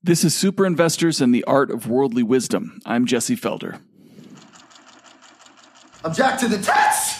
[0.00, 2.78] This is Super Investors and the Art of Worldly Wisdom.
[2.86, 3.80] I'm Jesse Felder.
[6.04, 7.17] Object to the test!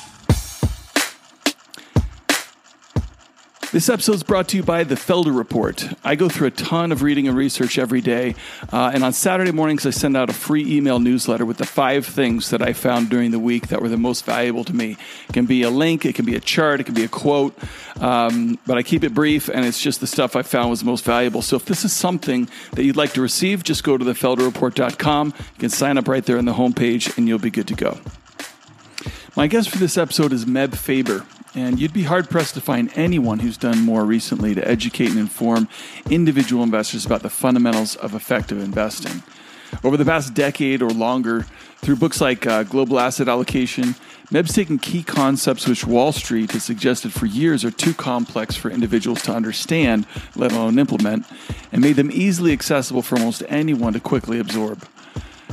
[3.79, 5.89] This episode is brought to you by the Felder Report.
[6.03, 8.35] I go through a ton of reading and research every day,
[8.73, 12.05] uh, and on Saturday mornings, I send out a free email newsletter with the five
[12.05, 14.97] things that I found during the week that were the most valuable to me.
[15.29, 17.57] It can be a link, it can be a chart, it can be a quote,
[18.01, 21.05] um, but I keep it brief, and it's just the stuff I found was most
[21.05, 21.41] valuable.
[21.41, 25.35] So if this is something that you'd like to receive, just go to thefelderreport.com.
[25.37, 28.01] You can sign up right there on the homepage, and you'll be good to go.
[29.37, 31.25] My guest for this episode is Meb Faber
[31.59, 35.19] and you'd be hard pressed to find anyone who's done more recently to educate and
[35.19, 35.69] inform
[36.09, 39.25] individual investors about the fundamentals of effective investing.
[39.83, 41.47] Over the past decade or longer,
[41.79, 43.97] through books like uh, Global Asset Allocation,
[44.31, 48.71] Meb's taken key concepts which Wall Street has suggested for years are too complex for
[48.71, 50.07] individuals to understand,
[50.37, 51.27] let alone implement,
[51.73, 54.87] and made them easily accessible for almost anyone to quickly absorb.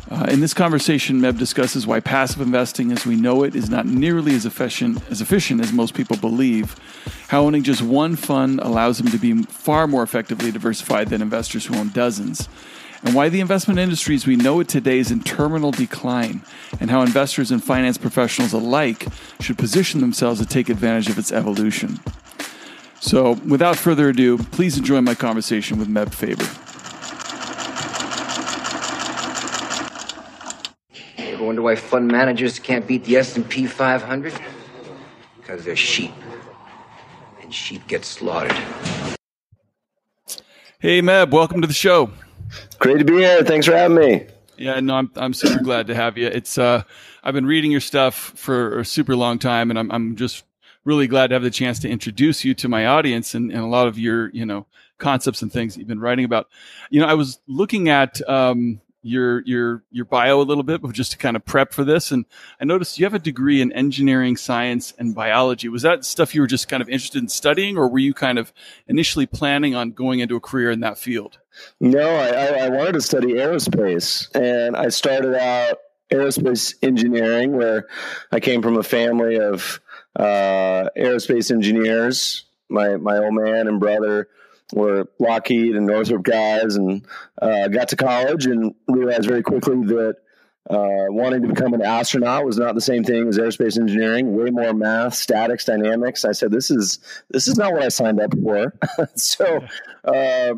[0.10, 3.86] Uh, in this conversation, Meb discusses why passive investing as we know it is not
[3.86, 6.76] nearly as efficient as efficient as most people believe,
[7.30, 11.66] how owning just one fund allows them to be far more effectively diversified than investors
[11.66, 12.48] who own dozens,
[13.04, 16.42] and why the investment industry as we know it today is in terminal decline,
[16.80, 19.08] and how investors and finance professionals alike
[19.40, 22.00] should position themselves to take advantage of its evolution.
[23.00, 26.75] So, without further ado, please enjoy my conversation with Meb Faber.
[31.46, 34.34] Wonder why fund managers can't beat the S&P 500?
[35.38, 36.14] Because they're sheep.
[37.42, 38.58] And sheep get slaughtered.
[40.80, 42.12] Hey, Meb, welcome to the show.
[42.80, 43.44] Great to be here.
[43.44, 44.28] Thanks for having me.
[44.58, 46.28] Yeah, no, I'm I'm super glad to have you.
[46.28, 46.84] It's uh,
[47.24, 50.44] I've been reading your stuff for a super long time, and I'm I'm just
[50.86, 53.68] really glad to have the chance to introduce you to my audience and, and a
[53.68, 54.66] lot of your you know
[54.98, 56.48] concepts and things that you've been writing about.
[56.90, 60.92] You know, I was looking at um, your your your bio a little bit, but
[60.92, 62.12] just to kind of prep for this.
[62.12, 62.26] And
[62.60, 65.70] I noticed you have a degree in engineering, science, and biology.
[65.70, 68.40] Was that stuff you were just kind of interested in studying, or were you kind
[68.40, 68.52] of
[68.88, 71.38] initially planning on going into a career in that field?
[71.80, 75.78] No, I, I wanted to study aerospace, and I started out
[76.12, 77.88] aerospace engineering, where
[78.32, 79.80] I came from a family of
[80.16, 82.44] uh, aerospace engineers.
[82.70, 84.30] My my old man and brother
[84.74, 87.06] were Lockheed and Northrop guys, and
[87.42, 90.16] uh, got to college and realized very quickly that
[90.70, 94.36] uh, wanting to become an astronaut was not the same thing as aerospace engineering.
[94.36, 96.26] Way more math, statics, dynamics.
[96.26, 97.00] I said, "This is
[97.30, 98.74] this is not what I signed up for."
[99.16, 99.64] so,
[100.04, 100.56] uh,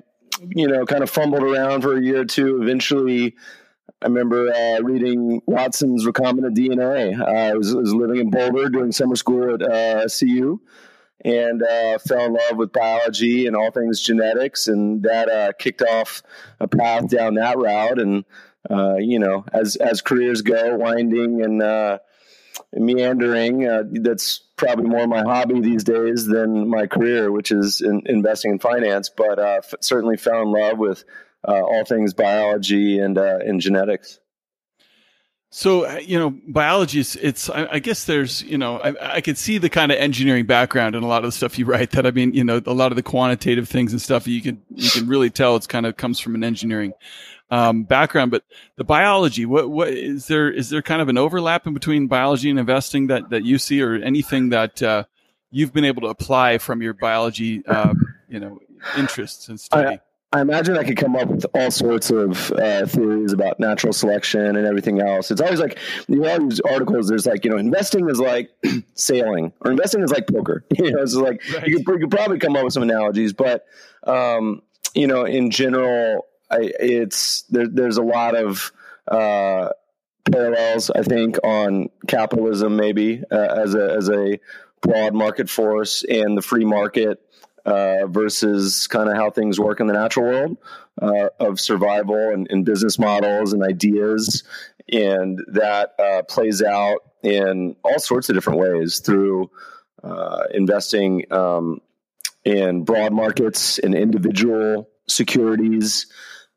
[0.55, 2.61] you know, kind of fumbled around for a year or two.
[2.61, 3.35] Eventually,
[4.01, 7.21] I remember uh, reading Watson's Recombinant DNA.
[7.21, 10.61] I was, was, living in Boulder doing summer school at uh, CU
[11.23, 15.81] and uh, fell in love with biology and all things genetics, and that uh, kicked
[15.81, 16.21] off
[16.59, 17.99] a path down that route.
[17.99, 18.25] And
[18.69, 21.99] uh, you know, as as careers go, winding and uh,
[22.73, 28.03] meandering, uh, that's probably more my hobby these days than my career, which is in
[28.05, 29.09] investing in finance.
[29.09, 31.03] But uh, f- certainly fell in love with
[31.43, 34.19] all things biology and and genetics.
[35.49, 37.49] So uh, you know, biology is it's.
[37.49, 40.93] I, I guess there's you know, I, I could see the kind of engineering background
[40.93, 41.91] in a lot of the stuff you write.
[41.91, 44.61] That I mean, you know, a lot of the quantitative things and stuff you can
[44.75, 46.93] you can really tell it's kind of comes from an engineering
[47.49, 48.31] um, background.
[48.31, 48.43] But
[48.75, 50.51] the biology, what what is there?
[50.51, 53.81] Is there kind of an overlap in between biology and investing that that you see,
[53.81, 55.05] or anything that uh,
[55.49, 58.59] you've been able to apply from your biology, um, you know,
[58.97, 59.95] interests and study?
[59.95, 59.99] I,
[60.33, 64.57] I imagine I could come up with all sorts of uh, theories about natural selection
[64.57, 65.31] and everything else.
[65.31, 65.79] It's always like
[66.09, 67.07] you know all these articles.
[67.07, 68.49] There's like you know investing is like
[68.93, 70.65] sailing or investing is like poker.
[70.77, 71.67] You know, it's like right.
[71.67, 73.65] you, could, you, could, probably come up with some analogies, but
[74.03, 74.61] um,
[74.93, 78.71] you know, in general, I, it's there, there's a lot of
[79.07, 79.69] uh,
[80.29, 80.89] parallels.
[80.89, 84.39] I think on capitalism, maybe uh, as a as a
[84.81, 87.21] broad market force and the free market
[87.67, 90.57] uh, versus kind of how things work in the natural world
[91.01, 94.45] uh, of survival and, and, business models and ideas.
[94.89, 99.51] And that uh, plays out in all sorts of different ways through
[100.01, 101.81] uh, investing um,
[102.45, 106.07] in broad markets, in individual securities.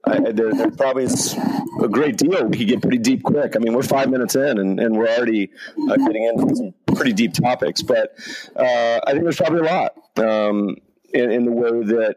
[0.05, 1.37] I, there, there, probably is
[1.83, 2.47] a great deal.
[2.47, 3.57] We could get pretty deep quick.
[3.57, 5.51] I mean, we're five minutes in, and, and we're already
[5.91, 7.83] uh, getting into some pretty deep topics.
[7.83, 8.15] But
[8.55, 9.95] uh, I think there's probably a lot.
[10.17, 10.77] Um,
[11.15, 12.17] in, in the way that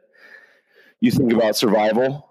[0.99, 2.29] you think about survival.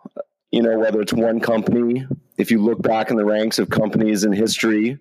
[0.51, 2.07] You know, whether it's one company,
[2.37, 4.99] if you look back in the ranks of companies in history,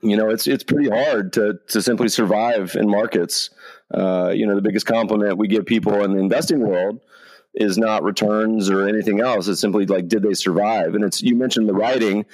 [0.00, 3.50] you know, it's it's pretty hard to to simply survive in markets.
[3.92, 7.00] Uh, you know, the biggest compliment we give people in the investing world
[7.58, 9.48] is not returns or anything else.
[9.48, 10.94] It's simply like, did they survive?
[10.94, 12.24] And it's, you mentioned the writing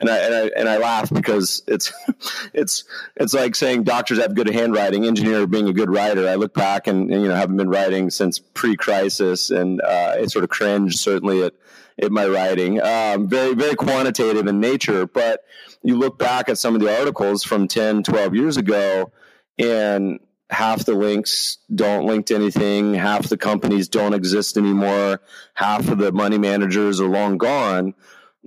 [0.00, 1.92] and I, and I, and I laugh because it's,
[2.54, 2.84] it's,
[3.16, 6.26] it's like saying doctors have good handwriting, engineer being a good writer.
[6.26, 10.14] I look back and, and you know, haven't been writing since pre crisis and, uh,
[10.18, 11.52] it sort of cringe certainly at,
[12.00, 12.80] at my writing.
[12.80, 15.44] Um, very, very quantitative in nature, but
[15.82, 19.12] you look back at some of the articles from 10, 12 years ago
[19.58, 20.20] and
[20.50, 25.20] half the links don't link to anything, half the companies don't exist anymore,
[25.54, 27.94] half of the money managers are long gone.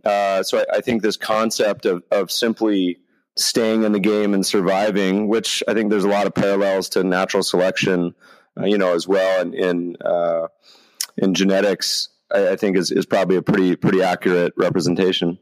[0.04, 3.00] Uh, so I, I, think this concept of, of simply
[3.38, 7.04] staying in the game and surviving, which I think there's a lot of parallels to
[7.04, 8.14] natural selection,
[8.60, 10.48] uh, you know, as well, in uh,
[11.18, 15.38] in genetics, I, I think is is probably a pretty pretty accurate representation.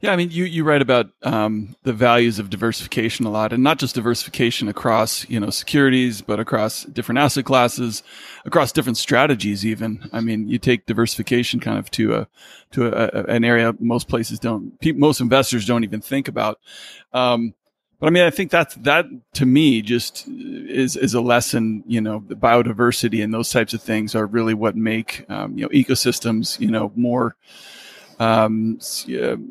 [0.00, 3.62] Yeah, I mean, you, you write about um, the values of diversification a lot, and
[3.62, 8.02] not just diversification across you know securities, but across different asset classes,
[8.44, 9.64] across different strategies.
[9.64, 12.28] Even, I mean, you take diversification kind of to a
[12.72, 16.58] to a, a, an area most places don't, most investors don't even think about.
[17.12, 17.54] Um,
[18.00, 21.82] but I mean, I think that's that to me just is is a lesson.
[21.86, 25.68] You know, biodiversity and those types of things are really what make um, you know
[25.70, 27.34] ecosystems you know more
[28.18, 28.78] um,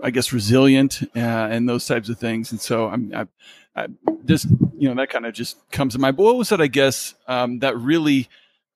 [0.03, 2.51] I guess resilient uh, and those types of things.
[2.51, 3.27] And so I'm, I,
[3.75, 3.87] I
[4.25, 4.47] just,
[4.77, 6.17] you know, that kind of just comes to mind.
[6.17, 8.27] But what was it, I guess, um, that really,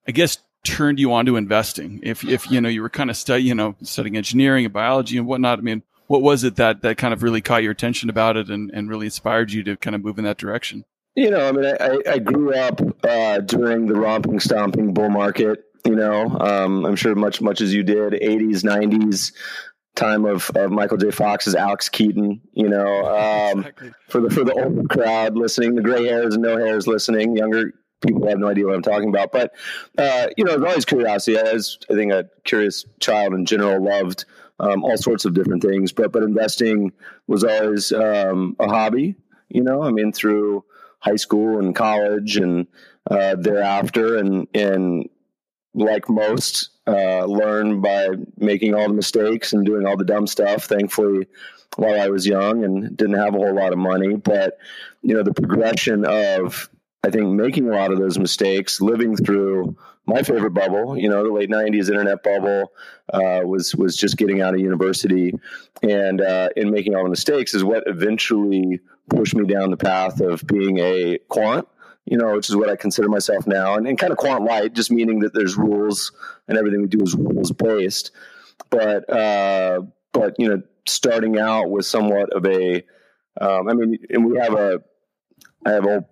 [0.07, 1.99] I guess, turned you on to investing?
[2.03, 5.17] If, if, you know, you were kind of studying, you know, studying engineering and biology
[5.17, 5.59] and whatnot.
[5.59, 8.49] I mean, what was it that, that kind of really caught your attention about it
[8.49, 10.85] and, and really inspired you to kind of move in that direction?
[11.15, 15.65] You know, I mean, I, I grew up uh, during the romping, stomping bull market.
[15.83, 19.33] You know, um, I'm sure much, much as you did, 80s, 90s
[19.95, 21.11] time of, of Michael J.
[21.11, 23.91] Fox as Alex Keaton, you know, um, exactly.
[24.07, 27.73] for the for the older crowd listening, the gray hairs and no hairs listening, younger
[28.01, 29.31] people have no idea what I'm talking about.
[29.31, 29.53] But
[29.97, 31.37] uh, you know, there's always curiosity.
[31.37, 34.25] As I think a curious child in general loved
[34.59, 36.91] um, all sorts of different things, but but investing
[37.27, 39.15] was always um, a hobby.
[39.49, 40.65] You know, I mean, through
[40.99, 42.67] high school and college and
[43.09, 45.09] uh, thereafter, and and
[45.73, 50.65] like most, uh, learn by making all the mistakes and doing all the dumb stuff.
[50.65, 51.27] Thankfully,
[51.75, 54.57] while I was young and didn't have a whole lot of money, but
[55.01, 56.69] you know, the progression of
[57.03, 59.75] I think making a lot of those mistakes, living through
[60.05, 62.71] my favorite bubble, you know, the late '90s internet bubble,
[63.13, 65.33] uh, was was just getting out of university,
[65.81, 68.79] and uh, in making all the mistakes is what eventually
[69.09, 71.67] pushed me down the path of being a quant
[72.11, 74.73] you know, which is what I consider myself now, and, and kind of quant light,
[74.73, 76.11] just meaning that there's rules
[76.49, 78.11] and everything we do is rules based.
[78.69, 82.83] But uh, but you know, starting out with somewhat of a,
[83.39, 84.81] um, I mean, and we have a,
[85.65, 86.05] I have a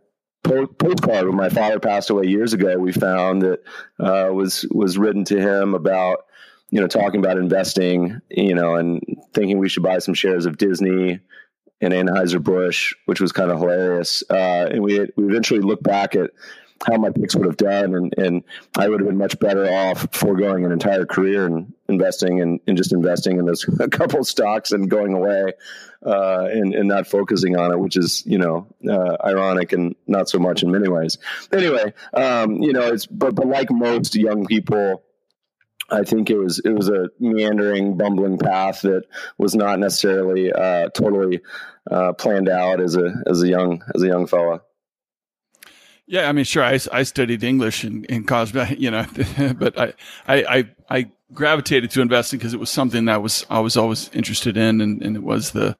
[0.45, 2.77] postcard when my father passed away years ago.
[2.77, 3.59] We found that
[3.99, 6.19] uh, was was written to him about
[6.69, 9.03] you know talking about investing, you know, and
[9.33, 11.19] thinking we should buy some shares of Disney
[11.81, 14.23] and Anheuser Busch, which was kind of hilarious.
[14.29, 16.31] Uh, and we we eventually looked back at
[16.87, 18.43] how my picks would have done, and, and
[18.77, 22.77] I would have been much better off foregoing an entire career and investing and, and
[22.77, 25.51] just investing in those a couple stocks and going away
[26.05, 30.29] uh, and, and not focusing on it, which is you know uh, ironic and not
[30.29, 31.17] so much in many ways.
[31.51, 35.03] Anyway, um, you know, it's but but like most young people
[35.91, 39.03] I think it was it was a meandering, bumbling path that
[39.37, 41.41] was not necessarily uh, totally
[41.89, 44.61] uh, planned out as a as a young as a young fella.
[46.09, 46.63] Yeah, I mean, sure.
[46.63, 49.05] I, I studied English in, in college, you know,
[49.55, 49.93] but I,
[50.27, 54.57] I, I, gravitated to investing because it was something that was I was always interested
[54.57, 55.77] in, and, and it was the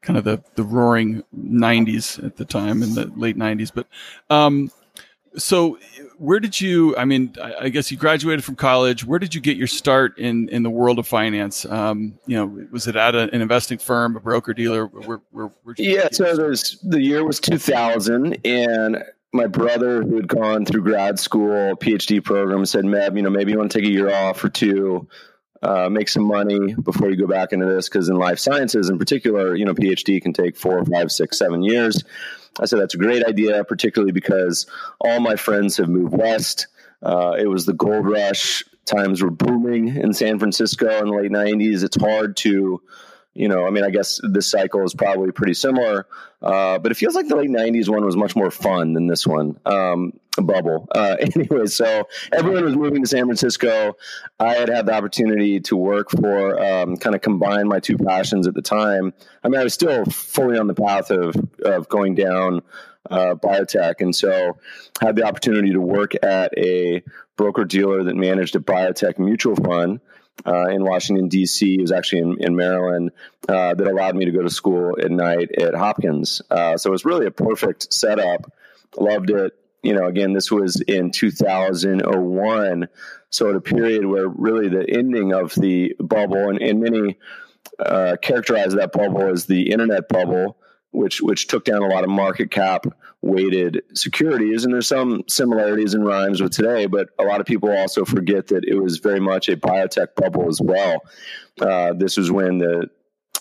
[0.00, 3.72] kind of the the roaring '90s at the time in the late '90s.
[3.74, 3.88] But
[4.30, 4.70] um,
[5.36, 5.78] so
[6.22, 9.04] where did you i mean i guess you graduated from college.
[9.04, 11.64] Where did you get your start in in the world of finance?
[11.66, 14.86] Um, you know was it at a, an investing firm a broker dealer?
[14.86, 19.02] Where, where, where yeah so there's the year was 2000 and
[19.32, 23.52] my brother who had gone through grad school phd program said meb you know maybe
[23.52, 25.08] you want to take a year off or two
[25.62, 28.98] uh, make some money before you go back into this because in life sciences in
[28.98, 32.04] particular you know phd can take four five six seven years
[32.60, 34.66] I said, that's a great idea, particularly because
[35.00, 36.66] all my friends have moved west.
[37.02, 38.62] Uh, it was the gold rush.
[38.84, 41.82] Times were booming in San Francisco in the late 90s.
[41.84, 42.82] It's hard to
[43.34, 46.06] you know, I mean, I guess this cycle is probably pretty similar,
[46.42, 49.26] uh, but it feels like the late '90s one was much more fun than this
[49.26, 49.58] one.
[49.64, 50.88] Um, bubble.
[51.02, 53.96] Uh, anyway, so everyone was moving to San Francisco.
[54.38, 58.46] I had had the opportunity to work for, um, kind of combine my two passions
[58.46, 59.12] at the time.
[59.42, 61.34] I mean, I was still fully on the path of
[61.64, 62.60] of going down
[63.10, 64.58] uh, biotech, and so
[65.00, 67.02] had the opportunity to work at a
[67.36, 70.00] broker dealer that managed a biotech mutual fund
[70.46, 71.74] uh, in Washington, D.C.
[71.74, 73.10] It was actually in, in Maryland
[73.48, 76.42] uh, that allowed me to go to school at night at Hopkins.
[76.50, 78.52] Uh, so it was really a perfect setup.
[78.96, 79.52] Loved it.
[79.82, 82.88] You know, again, this was in 2001.
[83.30, 87.18] So at a period where really the ending of the bubble, and, and many
[87.78, 90.58] uh, characterize that bubble as the internet bubble,
[90.90, 92.86] which which took down a lot of market cap
[93.22, 94.64] weighted securities.
[94.64, 98.48] And there's some similarities and rhymes with today, but a lot of people also forget
[98.48, 101.02] that it was very much a biotech bubble as well.
[101.60, 102.90] Uh, this was when the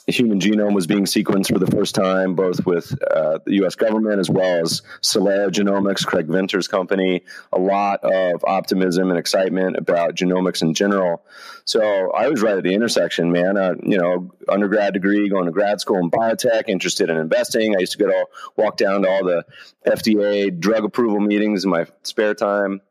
[0.08, 3.76] human genome was being sequenced for the first time, both with uh, the U.S.
[3.76, 7.24] government as well as Celera Genomics, Craig Venter's company.
[7.54, 11.24] A lot of optimism and excitement about genomics in general.
[11.66, 13.58] So I was right at the intersection, man.
[13.58, 17.76] Uh, you know, undergrad degree, going to grad school in biotech, interested in investing.
[17.76, 18.26] I used to go to
[18.58, 19.46] walk down to all the
[19.86, 22.82] FDA drug approval meetings in my spare time.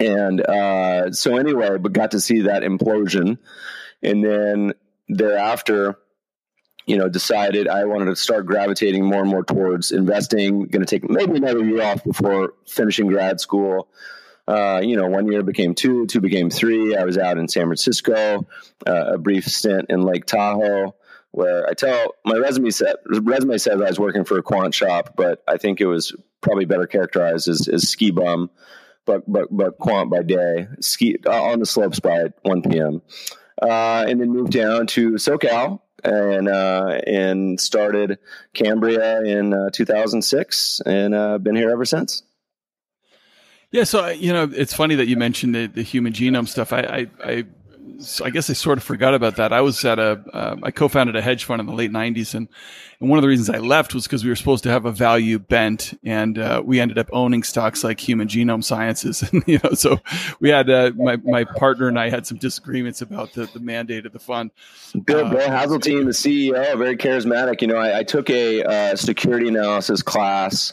[0.00, 3.38] And uh, so, anyway, but got to see that implosion.
[4.02, 4.72] And then
[5.08, 5.98] thereafter,
[6.86, 10.64] you know, decided I wanted to start gravitating more and more towards investing.
[10.64, 13.88] Going to take maybe another year off before finishing grad school.
[14.46, 16.94] Uh, you know, one year became two, two became three.
[16.94, 18.46] I was out in San Francisco,
[18.86, 20.94] uh, a brief stint in Lake Tahoe,
[21.30, 25.14] where I tell my resume set resume says I was working for a quant shop,
[25.16, 28.50] but I think it was probably better characterized as, as ski bum,
[29.06, 33.00] but but but quant by day, ski uh, on the slopes by 1 p.m.
[33.62, 38.18] Uh, and then moved down to SoCal and uh, and started
[38.52, 42.22] Cambria in uh, 2006, and uh, been here ever since.
[43.70, 46.72] Yeah, so you know, it's funny that you mentioned the, the human genome stuff.
[46.72, 47.44] I, I, I
[48.22, 49.52] I guess I sort of forgot about that.
[49.52, 52.48] I was at a, uh, I co-founded a hedge fund in the late '90s, and,
[53.00, 54.92] and one of the reasons I left was because we were supposed to have a
[54.92, 59.60] value bent, and uh, we ended up owning stocks like Human Genome Sciences, and you
[59.62, 60.00] know, so
[60.40, 64.06] we had uh, my my partner and I had some disagreements about the, the mandate
[64.06, 64.50] of the fund.
[64.92, 67.60] Bill, Bill Haseltine, the CEO, very charismatic.
[67.60, 70.72] You know, I, I took a uh, security analysis class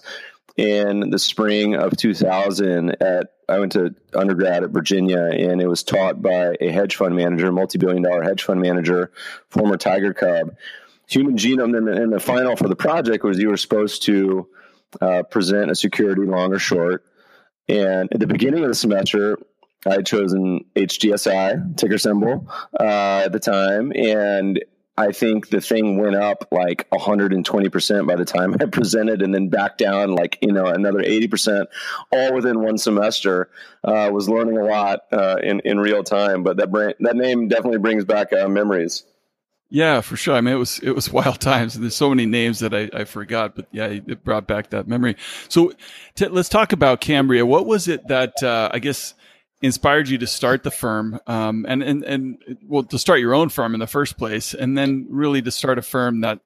[0.58, 5.84] in the spring of 2000 at I went to undergrad at Virginia and it was
[5.84, 9.12] taught by a hedge fund manager, multi-billion dollar hedge fund manager,
[9.50, 10.56] former Tiger Cub.
[11.10, 14.48] Human genome and the, and the final for the project was you were supposed to
[15.02, 17.06] uh, present a security long or short.
[17.68, 19.38] And at the beginning of the semester,
[19.86, 22.48] I had chosen HGSI ticker symbol
[22.80, 24.64] uh, at the time, and
[24.98, 29.50] I think the thing went up like 120% by the time I presented and then
[29.50, 31.66] back down like, you know, another 80%,
[32.12, 33.50] all within one semester.
[33.84, 37.48] Uh, was learning a lot uh, in, in real time, but that, brand, that name
[37.48, 39.04] definitely brings back uh, memories.
[39.74, 40.36] Yeah, for sure.
[40.36, 41.80] I mean, it was it was wild times.
[41.80, 45.16] There's so many names that I, I forgot, but yeah, it brought back that memory.
[45.48, 45.72] So
[46.16, 47.46] t- let's talk about Cambria.
[47.46, 49.14] What was it that uh, I guess
[49.62, 53.50] inspired you to start the firm um, and, and and well to start your own
[53.50, 56.40] firm in the first place and then really to start a firm that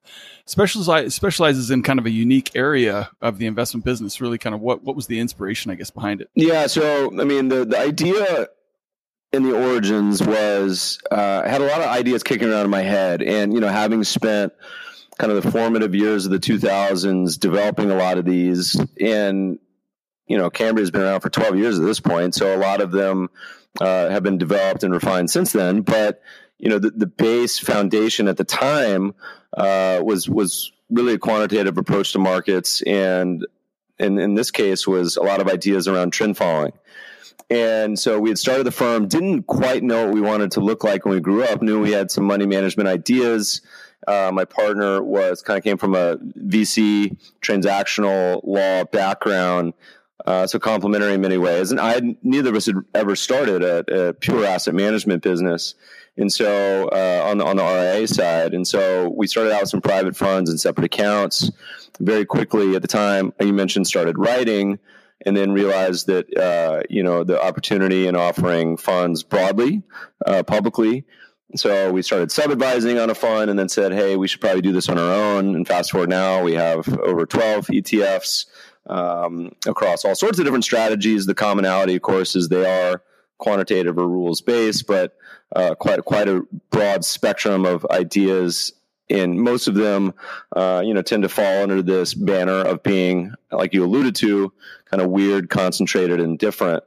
[0.45, 4.59] specializes specializes in kind of a unique area of the investment business really kind of
[4.59, 6.29] what what was the inspiration i guess behind it?
[6.35, 8.47] Yeah so i mean the the idea
[9.31, 12.83] in the origins was uh, i had a lot of ideas kicking around in my
[12.83, 14.51] head and you know having spent
[15.17, 19.57] kind of the formative years of the 2000s developing a lot of these and
[20.27, 22.81] you know, Cambria has been around for 12 years at this point, so a lot
[22.81, 23.29] of them
[23.79, 25.81] uh, have been developed and refined since then.
[25.81, 26.21] But
[26.57, 29.13] you know, the, the base foundation at the time
[29.55, 33.45] uh, was was really a quantitative approach to markets, and
[33.99, 36.73] and in this case was a lot of ideas around trend following.
[37.49, 40.83] And so we had started the firm, didn't quite know what we wanted to look
[40.83, 41.61] like when we grew up.
[41.61, 43.61] Knew we had some money management ideas.
[44.07, 49.73] Uh, my partner was kind of came from a VC transactional law background,
[50.25, 51.71] uh, so complementary in many ways.
[51.71, 55.75] And I neither of us had ever started a, a pure asset management business,
[56.17, 59.69] and so uh, on the on the RIA side, and so we started out with
[59.69, 61.51] some private funds and separate accounts.
[61.99, 64.79] Very quickly at the time, you mentioned started writing,
[65.25, 69.83] and then realized that uh, you know the opportunity in offering funds broadly,
[70.25, 71.05] uh, publicly.
[71.55, 74.61] So we started sub advising on a fund, and then said, "Hey, we should probably
[74.61, 78.45] do this on our own." And fast forward now, we have over twelve ETFs
[78.87, 81.25] um, across all sorts of different strategies.
[81.25, 83.01] The commonality, of course, is they are
[83.37, 85.17] quantitative or rules based, but
[85.55, 88.73] uh, quite quite a broad spectrum of ideas.
[89.07, 90.15] And most of them,
[90.55, 94.51] uh, you know, tend to fall under this banner of being, like you alluded to,
[94.85, 96.83] kind of weird, concentrated, and different.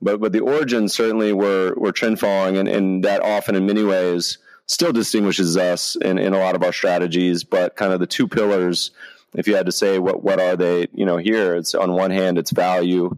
[0.00, 3.82] But but the origins certainly were were trend following, and, and that often, in many
[3.82, 7.44] ways, still distinguishes us in, in a lot of our strategies.
[7.44, 8.90] But kind of the two pillars
[9.34, 12.10] if you had to say what what are they, you know, here it's on one
[12.10, 13.16] hand it's value,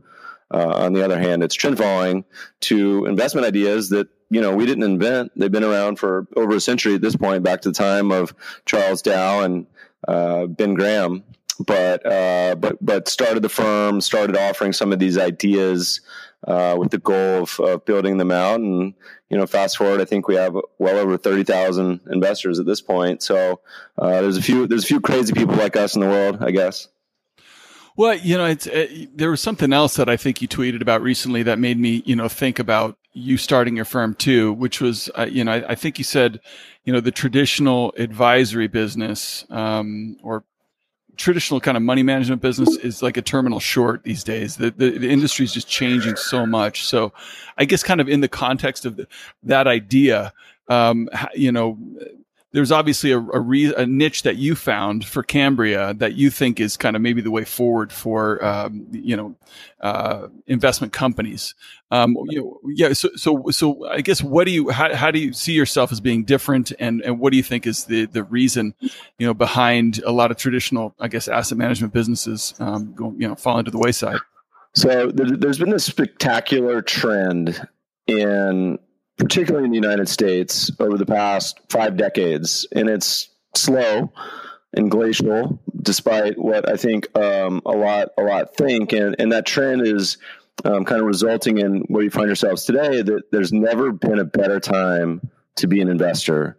[0.53, 2.25] Uh, on the other hand, it's trend following
[2.59, 5.31] to investment ideas that you know we didn't invent.
[5.37, 8.35] They've been around for over a century at this point, back to the time of
[8.67, 9.67] Charles Dow and
[10.09, 11.23] uh, Ben Graham.
[11.65, 16.01] But uh, but but started the firm, started offering some of these ideas
[16.49, 18.59] uh, with the goal of, of, building them out.
[18.59, 18.95] And
[19.31, 22.81] you know, fast forward, I think we have well over thirty thousand investors at this
[22.81, 23.23] point.
[23.23, 23.61] So
[23.97, 26.51] uh, there's a few there's a few crazy people like us in the world, I
[26.51, 26.89] guess.
[27.97, 30.83] Well, you know, it's it, uh, there was something else that I think you tweeted
[30.83, 34.81] about recently that made me, you know, think about you starting your firm too, which
[34.81, 36.41] was, uh, you know, I, I, think you said,
[36.85, 40.45] you know, the traditional advisory business um, or
[41.21, 44.57] traditional kind of money management business is like a terminal short these days.
[44.57, 46.87] The, the, the industry is just changing so much.
[46.87, 47.13] So
[47.59, 49.07] I guess kind of in the context of the,
[49.43, 50.33] that idea,
[50.69, 51.79] um, you know,
[52.53, 56.59] there's obviously a, a, re- a, niche that you found for Cambria that you think
[56.59, 59.35] is kind of maybe the way forward for um, you know
[59.81, 61.55] uh, investment companies.
[61.93, 62.93] Um, you know, yeah.
[62.93, 66.01] So, so, so I guess what do you how, how do you see yourself as
[66.01, 68.75] being different, and and what do you think is the the reason
[69.19, 73.29] you know behind a lot of traditional I guess asset management businesses um, going you
[73.29, 74.19] know falling to the wayside?
[74.75, 77.67] So there's been this spectacular trend
[78.07, 78.79] in
[79.21, 84.11] particularly in the United States, over the past five decades, and it's slow
[84.73, 89.45] and glacial, despite what I think um, a lot a lot think, and and that
[89.45, 90.17] trend is
[90.65, 93.03] um, kind of resulting in where you find yourselves today.
[93.03, 96.57] That there's never been a better time to be an investor,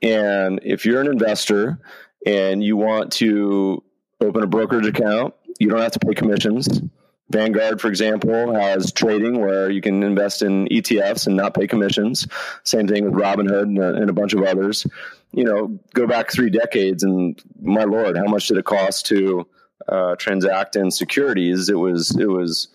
[0.00, 1.80] and if you're an investor
[2.24, 3.82] and you want to
[4.20, 6.80] open a brokerage account, you don't have to pay commissions.
[7.30, 12.26] Vanguard, for example, has trading where you can invest in ETFs and not pay commissions.
[12.64, 14.86] Same thing with Robinhood and a, and a bunch of others.
[15.32, 19.46] You know, go back three decades, and my lord, how much did it cost to
[19.86, 21.68] uh, transact in securities?
[21.68, 22.68] It was it was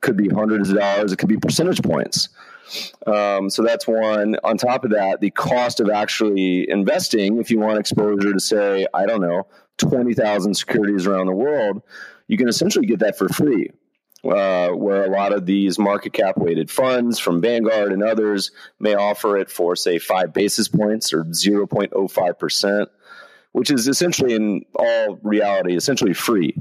[0.00, 1.12] could be hundreds of dollars.
[1.12, 2.28] It could be percentage points.
[3.06, 4.36] Um, so that's one.
[4.42, 8.84] On top of that, the cost of actually investing, if you want exposure to say,
[8.92, 9.46] I don't know,
[9.78, 11.82] twenty thousand securities around the world,
[12.26, 13.70] you can essentially get that for free
[14.24, 18.94] uh, where a lot of these market cap weighted funds from Vanguard and others may
[18.94, 22.86] offer it for, say, five basis points or 0.05%,
[23.52, 26.56] which is essentially, in all reality, essentially free.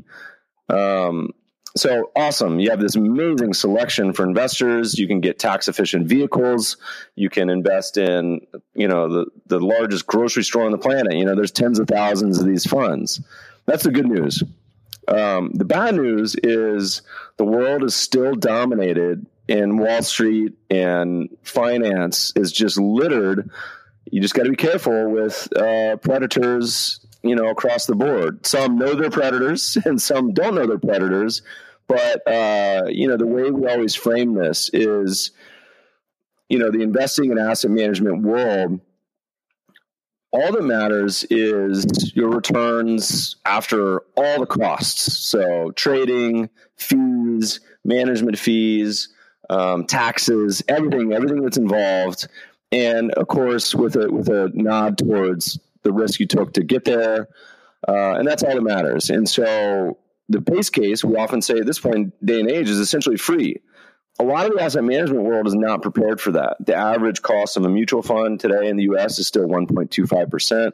[0.70, 1.32] Um,
[1.78, 2.60] so awesome.
[2.60, 4.98] You have this amazing selection for investors.
[4.98, 6.78] You can get tax efficient vehicles.
[7.16, 8.42] You can invest in,
[8.74, 11.14] you know, the, the largest grocery store on the planet.
[11.14, 13.22] You know, there's tens of thousands of these funds.
[13.66, 14.44] That's the good news.
[15.08, 17.02] Um, the bad news is
[17.38, 23.50] the world is still dominated, and Wall Street and finance is just littered.
[24.06, 28.46] You just got to be careful with uh, predators, you know, across the board.
[28.46, 31.42] Some know they're predators, and some don't know they're predators.
[31.88, 35.32] But uh, you know, the way we always frame this is,
[36.48, 38.80] you know, the investing and asset management world
[40.32, 45.18] all that matters is your returns after all the costs.
[45.18, 49.10] So trading, fees, management fees,
[49.50, 52.28] um, taxes, everything, everything that's involved,
[52.72, 56.86] and of course with a with a nod towards the risk you took to get
[56.86, 57.28] there,
[57.88, 59.10] uh, and that's all that matters.
[59.10, 59.98] And so
[60.30, 63.58] the base case we often say at this point day and age is essentially free
[64.22, 66.58] a lot of the asset management world is not prepared for that.
[66.60, 70.74] The average cost of a mutual fund today in the US is still 1.25%.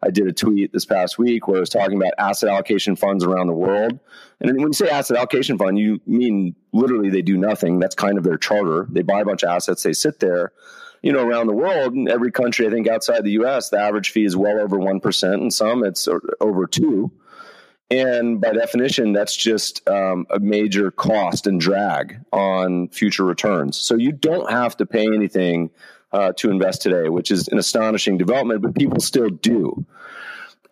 [0.00, 3.24] I did a tweet this past week where I was talking about asset allocation funds
[3.24, 3.98] around the world.
[4.40, 7.80] And when you say asset allocation fund, you mean literally they do nothing.
[7.80, 8.86] That's kind of their charter.
[8.88, 10.52] They buy a bunch of assets, they sit there.
[11.02, 14.10] You know, around the world, in every country, I think outside the US, the average
[14.10, 16.08] fee is well over 1%, and some it's
[16.40, 17.10] over 2
[17.90, 23.76] and by definition, that's just um, a major cost and drag on future returns.
[23.76, 25.70] So you don't have to pay anything
[26.12, 29.84] uh, to invest today, which is an astonishing development, but people still do.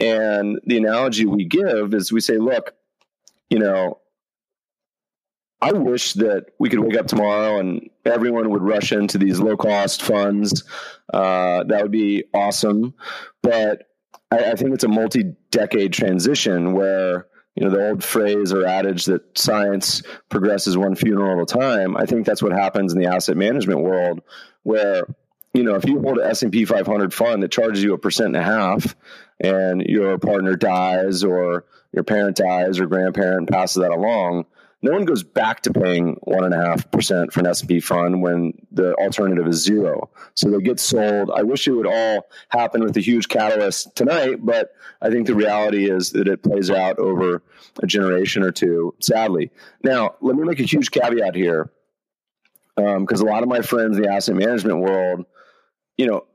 [0.00, 2.74] And the analogy we give is we say, look,
[3.50, 3.98] you know,
[5.60, 9.56] I wish that we could wake up tomorrow and everyone would rush into these low
[9.56, 10.64] cost funds.
[11.12, 12.94] Uh, that would be awesome.
[13.42, 13.91] But
[14.32, 19.04] I, I think it's a multi-decade transition where you know the old phrase or adage
[19.06, 23.08] that science progresses one funeral at a time i think that's what happens in the
[23.08, 24.22] asset management world
[24.62, 25.06] where
[25.52, 28.36] you know if you hold an s&p 500 fund that charges you a percent and
[28.36, 28.96] a half
[29.38, 34.46] and your partner dies or your parent dies or grandparent passes that along
[34.82, 38.20] no one goes back to paying one and a half percent for an S&P fund
[38.20, 40.10] when the alternative is zero.
[40.34, 41.30] So they get sold.
[41.30, 45.36] I wish it would all happen with a huge catalyst tonight, but I think the
[45.36, 47.42] reality is that it plays out over
[47.80, 49.52] a generation or two, sadly.
[49.84, 51.70] Now, let me make a huge caveat here,
[52.76, 55.26] because um, a lot of my friends in the asset management world,
[55.96, 56.26] you know,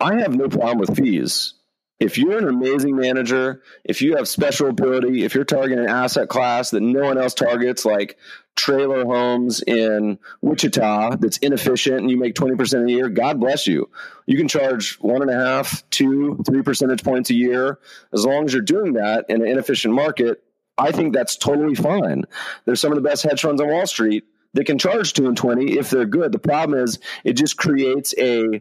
[0.00, 1.54] I have no problem with fees
[2.02, 6.28] if you're an amazing manager, if you have special ability, if you're targeting an asset
[6.28, 8.18] class that no one else targets, like
[8.56, 13.88] trailer homes in Wichita that's inefficient and you make 20% a year, God bless you.
[14.26, 17.78] You can charge one and a half, two, three percentage points a year.
[18.12, 20.42] As long as you're doing that in an inefficient market,
[20.76, 22.24] I think that's totally fine.
[22.64, 25.36] There's some of the best hedge funds on Wall Street that can charge two and
[25.36, 26.32] 20 if they're good.
[26.32, 28.60] The problem is it just creates a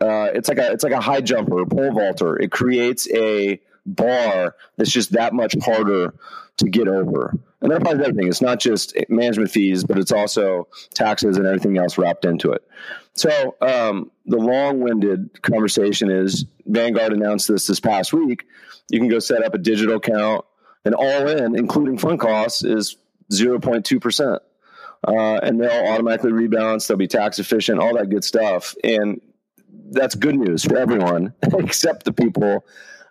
[0.00, 2.36] uh, it's like a it's like a high jumper, a pole vaulter.
[2.36, 6.14] It creates a bar that's just that much harder
[6.58, 7.38] to get over.
[7.60, 8.28] And that applies to everything.
[8.28, 12.66] It's not just management fees, but it's also taxes and everything else wrapped into it.
[13.14, 18.44] So um, the long-winded conversation is Vanguard announced this this past week.
[18.90, 20.44] You can go set up a digital account,
[20.84, 22.96] and all in, including fund costs, is
[23.32, 24.42] zero point two percent.
[25.06, 26.86] Uh, and they'll automatically rebalance.
[26.86, 28.74] They'll be tax efficient, all that good stuff.
[28.82, 29.20] And
[29.90, 32.64] that's good news for everyone except the people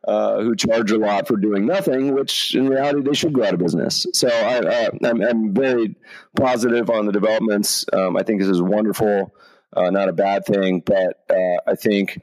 [0.08, 3.54] uh, who charge a lot for doing nothing, which in reality they should go out
[3.54, 4.06] of business.
[4.14, 5.96] So I, am very
[6.36, 7.86] positive on the developments.
[7.92, 9.34] Um, I think this is wonderful,
[9.74, 12.22] uh, not a bad thing, but uh, I think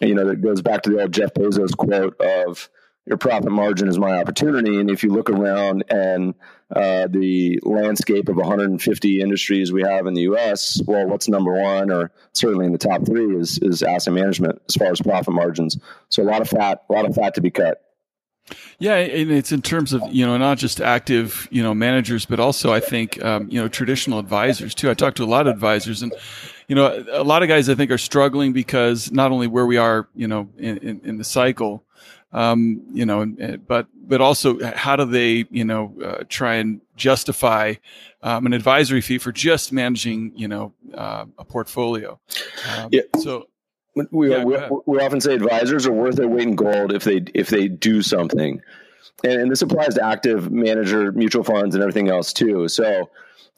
[0.00, 2.68] you know it goes back to the old Jeff Bezos quote of
[3.08, 4.78] your profit margin is my opportunity.
[4.78, 6.34] And if you look around and
[6.74, 11.90] uh, the landscape of 150 industries we have in the U.S., well, what's number one,
[11.90, 15.78] or certainly in the top three, is is asset management as far as profit margins.
[16.10, 17.82] So a lot of fat, a lot of fat to be cut.
[18.78, 22.38] Yeah, and it's in terms of you know not just active you know managers, but
[22.38, 24.90] also I think um, you know traditional advisors too.
[24.90, 26.12] I talk to a lot of advisors, and
[26.68, 29.78] you know a lot of guys I think are struggling because not only where we
[29.78, 31.84] are you know in, in, in the cycle,
[32.32, 33.26] um, you know,
[33.66, 37.74] but but also how do they, you know, uh, try and justify
[38.22, 42.18] um, an advisory fee for just managing, you know, uh, a portfolio?
[42.76, 43.02] Um, yeah.
[43.18, 43.48] So
[44.10, 47.22] we, yeah, we, we, often say advisors are worth their weight in gold if they
[47.34, 48.60] if they do something,
[49.24, 52.68] and, and this applies to active manager mutual funds and everything else too.
[52.68, 53.10] So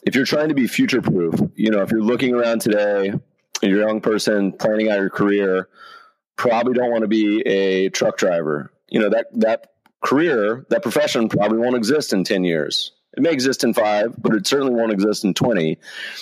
[0.03, 3.13] if you're trying to be future proof, you know, if you're looking around today,
[3.61, 5.67] you're a young person planning out your career
[6.35, 8.71] probably don't want to be a truck driver.
[8.89, 12.91] You know, that, that career, that profession probably won't exist in 10 years.
[13.15, 15.77] It may exist in five, but it certainly won't exist in 20.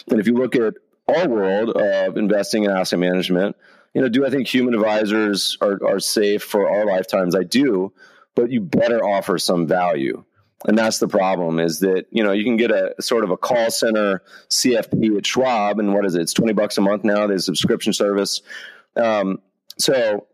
[0.09, 0.73] And if you look at
[1.07, 3.55] our world of investing in asset management,
[3.93, 7.35] you know, do I think human advisors are, are safe for our lifetimes?
[7.35, 7.93] I do,
[8.35, 10.23] but you better offer some value.
[10.67, 13.37] And that's the problem is that, you know, you can get a sort of a
[13.37, 16.21] call center CFP at Schwab and what is it?
[16.21, 17.27] It's 20 bucks a month now.
[17.27, 18.41] There's a subscription service.
[18.95, 19.39] Um,
[19.79, 20.27] so,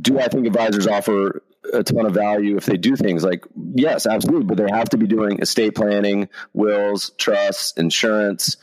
[0.00, 3.24] do I think advisors offer a ton of value if they do things?
[3.24, 3.44] Like
[3.74, 8.56] yes, absolutely, but they have to be doing estate planning, wills, trusts, insurance,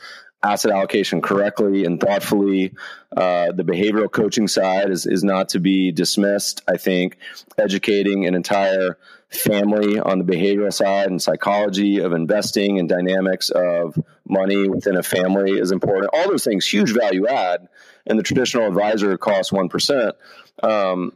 [0.44, 2.74] asset allocation correctly and thoughtfully.
[3.16, 6.62] Uh, the behavioral coaching side is is not to be dismissed.
[6.68, 7.16] I think
[7.56, 13.98] educating an entire family on the behavioral side and psychology of investing and dynamics of
[14.28, 16.10] money within a family is important.
[16.12, 17.68] All those things, huge value add
[18.06, 20.14] and the traditional advisor costs one percent.
[20.62, 21.12] Um,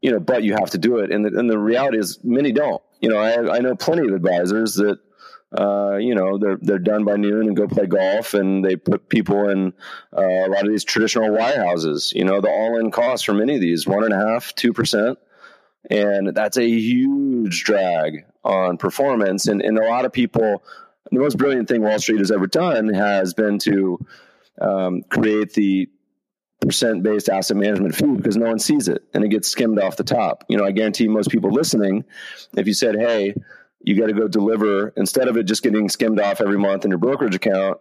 [0.00, 2.52] you know, but you have to do it, and the, and the reality is many
[2.52, 2.82] don't.
[3.00, 4.98] You know, I, I know plenty of advisors that.
[5.56, 9.08] Uh, you know, they're they're done by noon and go play golf, and they put
[9.08, 9.72] people in
[10.16, 12.14] uh, a lot of these traditional wirehouses.
[12.14, 15.18] You know, the all-in cost for many of these one and a half, two percent,
[15.90, 19.46] and that's a huge drag on performance.
[19.46, 20.64] And and a lot of people,
[21.10, 23.98] the most brilliant thing Wall Street has ever done has been to
[24.60, 25.90] um, create the
[26.62, 29.96] percent based asset management fee because no one sees it and it gets skimmed off
[29.96, 30.44] the top.
[30.48, 32.04] You know, I guarantee most people listening,
[32.56, 33.34] if you said, hey,
[33.84, 36.90] you got to go deliver, instead of it just getting skimmed off every month in
[36.90, 37.78] your brokerage account,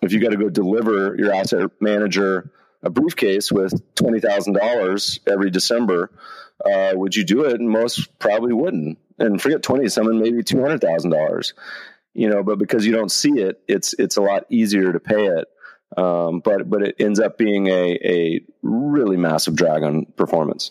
[0.00, 2.50] if you got to go deliver your asset manager
[2.82, 6.10] a briefcase with $20,000 every December,
[6.64, 7.60] uh, would you do it?
[7.60, 8.98] And most probably wouldn't.
[9.18, 11.52] And forget 20, someone maybe $200,000,
[12.14, 15.26] you know, but because you don't see it, it's, it's a lot easier to pay
[15.26, 15.46] it.
[15.96, 20.70] Um, but but it ends up being a a really massive drag on performance.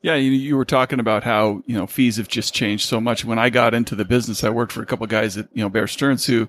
[0.00, 3.24] Yeah, you, you were talking about how you know fees have just changed so much.
[3.24, 5.62] When I got into the business, I worked for a couple of guys at you
[5.62, 6.48] know Bear Stearns who you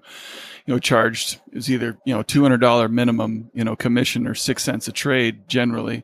[0.67, 4.35] know charged it was either you know two hundred dollar minimum you know commission or
[4.35, 6.03] six cents a trade generally.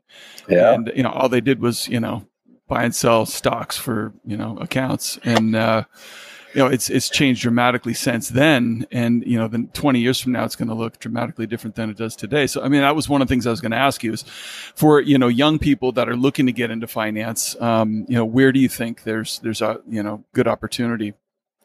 [0.49, 2.25] Yeah, and you know all they did was you know
[2.67, 5.55] buy and sell stocks for you know accounts and.
[5.55, 5.83] uh
[6.55, 10.31] you know, it's it's changed dramatically since then, and you know, then 20 years from
[10.31, 12.47] now, it's going to look dramatically different than it does today.
[12.47, 14.13] So, I mean, that was one of the things I was going to ask you
[14.13, 17.59] is for you know young people that are looking to get into finance.
[17.59, 21.13] Um, you know, where do you think there's there's a you know good opportunity?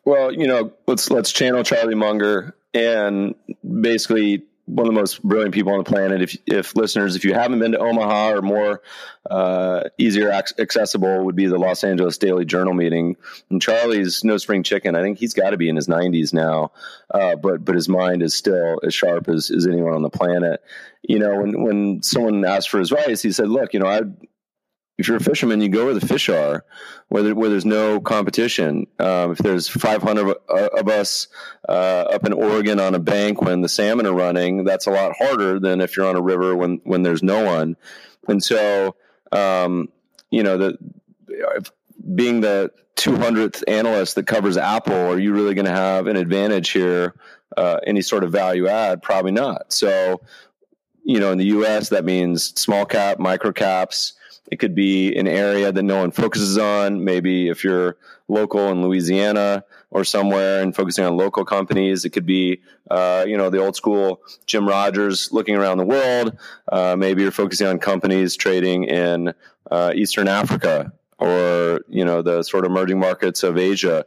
[0.05, 3.37] Well, you know, let's let's channel Charlie Munger and
[3.81, 6.23] basically one of the most brilliant people on the planet.
[6.23, 8.83] If, if listeners, if you haven't been to Omaha or more
[9.29, 13.17] uh, easier accessible, would be the Los Angeles Daily Journal meeting.
[13.51, 14.95] And Charlie's no spring chicken.
[14.95, 16.73] I think he's got to be in his 90s now,
[17.13, 20.63] uh, but but his mind is still as sharp as, as anyone on the planet.
[21.03, 24.03] You know, when when someone asked for his advice, he said, "Look, you know, I
[25.01, 26.63] if you're a fisherman, you go where the fish are,
[27.09, 28.87] where, there, where there's no competition.
[28.99, 31.29] Um, if there's 500 of us
[31.67, 35.17] uh, up in Oregon on a bank when the salmon are running, that's a lot
[35.17, 37.77] harder than if you're on a river when when there's no one.
[38.29, 38.95] And so,
[39.33, 39.89] um,
[40.31, 40.79] you know, the
[42.15, 46.71] being the 200th analyst that covers Apple, are you really going to have an advantage
[46.71, 47.15] here?
[47.57, 49.03] Uh, any sort of value add?
[49.03, 49.73] Probably not.
[49.73, 50.21] So,
[51.03, 54.13] you know, in the U.S., that means small cap, micro caps
[54.51, 57.05] it could be an area that no one focuses on.
[57.05, 57.97] Maybe if you're
[58.29, 62.61] local in Louisiana or somewhere and focusing on local companies, it could be,
[62.91, 66.37] uh, you know, the old school Jim Rogers looking around the world.
[66.71, 69.33] Uh, maybe you're focusing on companies trading in
[69.71, 74.05] uh, Eastern Africa or, you know, the sort of emerging markets of Asia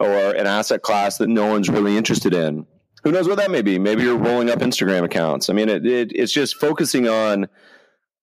[0.00, 2.66] or an asset class that no one's really interested in.
[3.04, 3.78] Who knows what that may be?
[3.78, 5.48] Maybe you're rolling up Instagram accounts.
[5.50, 7.48] I mean, it, it, it's just focusing on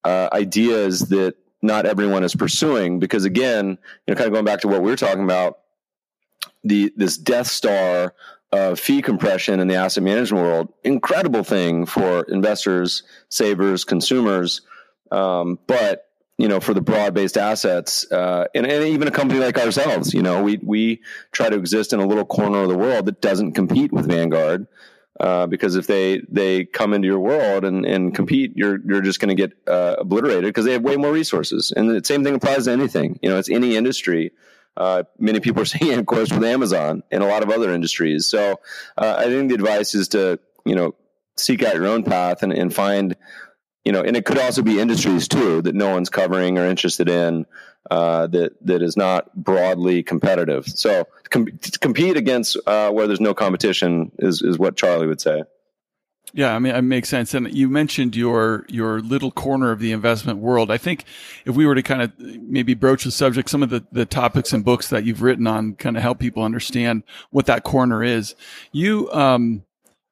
[0.03, 4.61] uh, ideas that not everyone is pursuing because again you know kind of going back
[4.61, 5.59] to what we were talking about
[6.63, 8.13] the this death star
[8.51, 14.61] of fee compression in the asset management world incredible thing for investors savers consumers
[15.11, 19.39] um, but you know for the broad based assets uh, and, and even a company
[19.39, 21.01] like ourselves you know we we
[21.31, 24.67] try to exist in a little corner of the world that doesn't compete with vanguard
[25.19, 29.19] uh, because if they they come into your world and, and compete, you're you're just
[29.19, 31.71] going to get uh, obliterated because they have way more resources.
[31.75, 33.19] And the same thing applies to anything.
[33.21, 34.31] You know, it's any industry.
[34.75, 38.27] Uh, many people are seeing of course, with Amazon and a lot of other industries.
[38.27, 38.59] So
[38.97, 40.95] uh, I think the advice is to you know
[41.37, 43.15] seek out your own path and, and find
[43.85, 47.07] you know, and it could also be industries too that no one's covering or interested
[47.07, 47.45] in
[47.91, 50.67] uh, that that is not broadly competitive.
[50.67, 55.21] So com- to compete against uh, where there's no competition is is what Charlie would
[55.21, 55.43] say.
[56.33, 57.33] Yeah, I mean, it makes sense.
[57.33, 60.69] And you mentioned your your little corner of the investment world.
[60.69, 61.05] I think
[61.45, 64.51] if we were to kind of maybe broach the subject, some of the, the topics
[64.51, 68.35] and books that you've written on kind of help people understand what that corner is.
[68.73, 69.63] You um,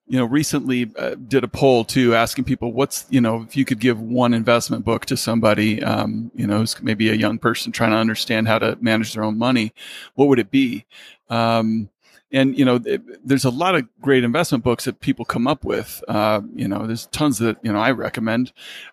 [0.08, 3.64] you know, recently uh, did a poll too, asking people what's, you know, if you
[3.64, 7.72] could give one investment book to somebody, um, you know, who's maybe a young person
[7.72, 9.74] trying to understand how to manage their own money,
[10.16, 10.86] what would it be?
[11.30, 11.90] Um,
[12.34, 15.64] and you know, it, there's a lot of great investment books that people come up
[15.64, 16.04] with.
[16.08, 18.52] Uh, you know, there's tons that you know I recommend,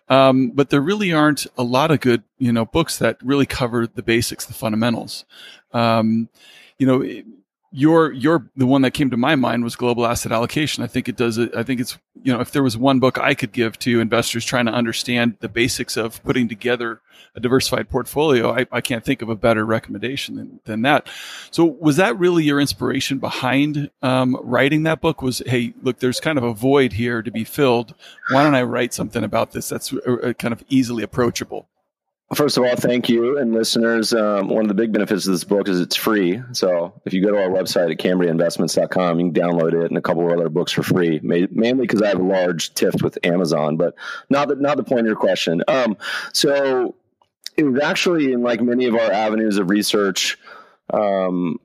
[0.09, 3.87] um, but there really aren't a lot of good you know books that really cover
[3.87, 5.25] the basics, the fundamentals.
[5.73, 6.29] Um,
[6.77, 7.03] you know,
[7.71, 10.83] your your the one that came to my mind was global asset allocation.
[10.83, 11.39] I think it does.
[11.39, 14.43] I think it's you know if there was one book I could give to investors
[14.43, 17.01] trying to understand the basics of putting together
[17.33, 21.07] a diversified portfolio, I, I can't think of a better recommendation than, than that.
[21.49, 25.21] So was that really your inspiration behind um, writing that book?
[25.21, 27.95] Was hey look, there's kind of a void here to be filled.
[28.29, 31.69] Why don't I write something about this that's uh kind of easily approachable?
[32.33, 34.13] First of all, thank you and listeners.
[34.13, 36.41] Um, one of the big benefits of this book is it's free.
[36.53, 40.01] So if you go to our website at CambriaInvestments.com, you can download it and a
[40.01, 41.19] couple of other books for free.
[41.21, 43.95] Mainly because I have a large tiff with Amazon, but
[44.29, 45.61] not the, not the point of your question.
[45.67, 45.97] Um,
[46.31, 46.95] so
[47.57, 50.37] it was actually in like many of our avenues of research.
[50.89, 51.59] Um,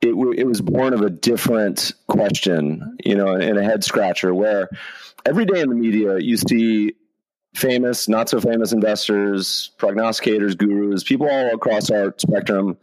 [0.00, 4.70] it, it was born of a different question, you know, and a head scratcher where
[5.26, 6.94] every day in the media you see
[7.54, 12.76] famous, not so famous investors, prognosticators, gurus, people all across our spectrum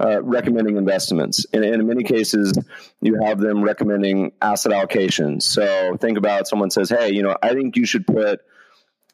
[0.00, 1.46] uh, recommending investments.
[1.52, 2.52] And, in many cases,
[3.00, 5.42] you have them recommending asset allocations.
[5.42, 8.40] So think about someone says, hey, you know, I think you should put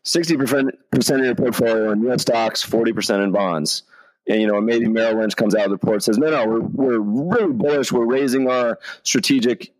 [0.04, 0.72] 60%
[1.18, 3.82] of your portfolio in US stocks, 40% in bonds.
[4.28, 7.00] And, you know, maybe Merrill Lynch comes out of the report says, no, no, we're,
[7.00, 7.92] we're really bullish.
[7.92, 9.72] We're raising our strategic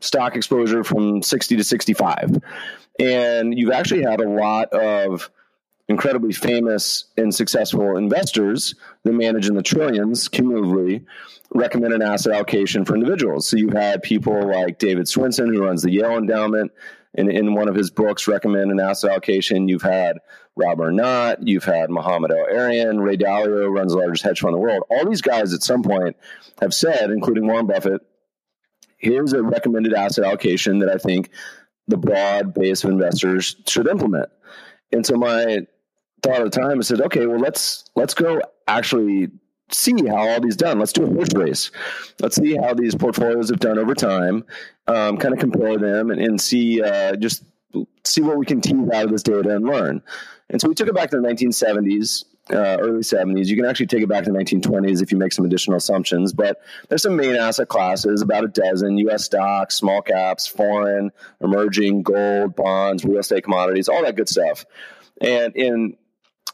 [0.00, 2.42] stock exposure from 60 to 65.
[3.00, 5.30] And you've actually had a lot of
[5.88, 11.06] incredibly famous and successful investors that manage in the trillions cumulatively
[11.54, 13.48] recommend an asset allocation for individuals.
[13.48, 16.72] So you've had people like David Swensen, who runs the Yale Endowment,
[17.14, 19.68] in, in one of his books recommend an asset allocation.
[19.68, 20.18] You've had
[20.56, 24.66] Rob Arnott, you've had Mohamed El-Erian, Ray Dalio runs the largest hedge fund in the
[24.66, 24.84] world.
[24.90, 26.16] All these guys at some point
[26.60, 28.02] have said, including Warren Buffett,
[28.98, 31.30] here's a recommended asset allocation that I think
[31.86, 34.28] the broad base of investors should implement.
[34.92, 35.66] And so my
[36.22, 39.30] thought at the time, I said, okay, well let's let's go actually
[39.70, 40.78] see how all these done.
[40.78, 41.70] Let's do a horse race.
[42.20, 44.44] Let's see how these portfolios have done over time.
[44.86, 47.44] Um, kind of compare them and, and see uh, just
[48.04, 50.02] see what we can tease out of this data and learn.
[50.50, 53.46] And so we took it back to the 1970s, uh, early 70s.
[53.46, 56.32] You can actually take it back to the 1920s if you make some additional assumptions.
[56.32, 59.24] But there's some main asset classes, about a dozen: U.S.
[59.24, 64.64] stocks, small caps, foreign, emerging, gold, bonds, real estate, commodities, all that good stuff.
[65.20, 65.96] And in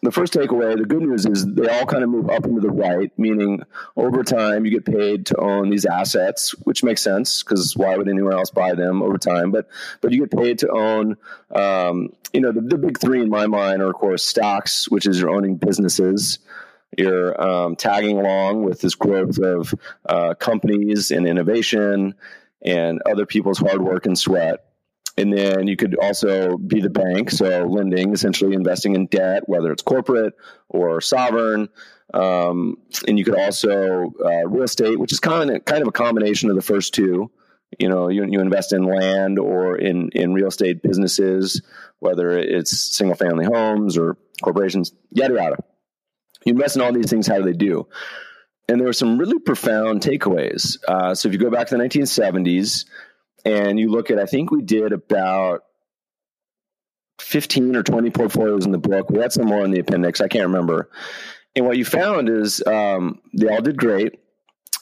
[0.05, 2.71] the first takeaway, the good news is they all kind of move up into the
[2.71, 3.63] right, meaning
[3.97, 8.09] over time you get paid to own these assets, which makes sense because why would
[8.09, 9.51] anyone else buy them over time?
[9.51, 9.69] But
[10.01, 11.17] but you get paid to own,
[11.51, 15.07] um, you know, the, the, big three in my mind are of course stocks, which
[15.07, 16.39] is you're owning businesses.
[16.97, 19.75] You're um, tagging along with this growth of
[20.07, 22.15] uh, companies and innovation
[22.63, 24.65] and other people's hard work and sweat.
[25.17, 29.71] And then you could also be the bank, so lending, essentially investing in debt, whether
[29.71, 30.35] it's corporate
[30.69, 31.69] or sovereign.
[32.13, 35.93] Um, and you could also uh, real estate, which is kind of kind of a
[35.93, 37.31] combination of the first two.
[37.79, 41.63] You know, you, you invest in land or in in real estate businesses,
[42.01, 45.57] whether it's single family homes or corporations, yada yada.
[46.45, 47.27] You invest in all these things.
[47.27, 47.87] How do they do?
[48.69, 50.79] And there were some really profound takeaways.
[50.87, 52.87] Uh, so if you go back to the 1970s,
[53.45, 55.65] and you look at, I think we did about
[57.21, 59.11] 15 or 20 portfolios in the book.
[59.11, 60.21] We had some more in the appendix.
[60.21, 60.91] I can't remember.
[61.57, 64.19] And what you found is um, they all did great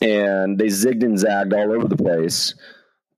[0.01, 2.55] and they zigged and zagged all over the place.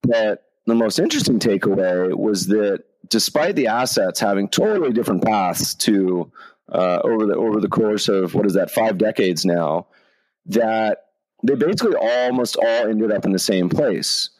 [0.03, 6.31] But the most interesting takeaway was that despite the assets having totally different paths to
[6.71, 9.87] uh, over the over the course of what is that five decades now,
[10.47, 11.05] that
[11.43, 14.31] they basically almost all ended up in the same place.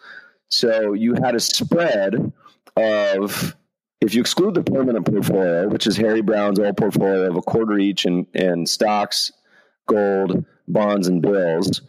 [0.55, 2.33] So you had a spread
[2.77, 3.57] of,
[4.01, 7.77] if you exclude the permanent portfolio, which is Harry Browne's old portfolio of a quarter
[7.77, 9.33] each in, in stocks,
[9.89, 11.83] gold, bonds, and bills.